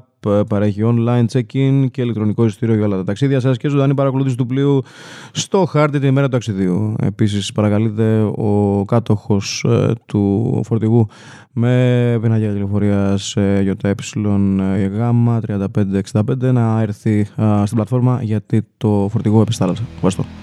παρέχει 0.48 0.82
online 0.84 1.26
check-in 1.34 1.86
και 1.92 2.02
ηλεκτρονικό 2.02 2.46
εισιτήριο 2.46 2.76
για 2.76 2.86
όλα 2.86 2.96
τα 2.96 3.04
ταξίδια 3.04 3.40
σας 3.40 3.58
και 3.58 3.68
ζωντανή 3.68 3.94
παρακολούθηση 3.94 4.36
του 4.36 4.46
πλοίου 4.46 4.82
στο 5.32 5.66
χάρτη 5.66 6.00
την 6.00 6.08
ημέρα 6.08 6.26
του 6.26 6.32
ταξιδίου. 6.32 6.96
Επίσης, 7.02 7.52
παρακαλείται 7.52 8.22
ο 8.22 8.84
κάτοχος 8.88 9.66
ε, 9.68 9.94
του 10.06 10.62
φορτηγού 10.66 11.08
με 11.52 12.18
πινακιά 12.22 12.52
τηλεφορία 12.52 13.18
ΙΕ 14.78 14.88
γάμα 14.88 15.42
3565 15.48 16.22
να 16.38 16.82
έρθει 16.82 17.26
στην 17.64 17.76
πλατφόρμα 17.76 18.20
γιατί 18.22 18.68
το 18.78 19.08
φορτηγό 19.12 19.42
επιστάλασε. 19.42 19.84
Ευχαριστώ. 19.96 20.43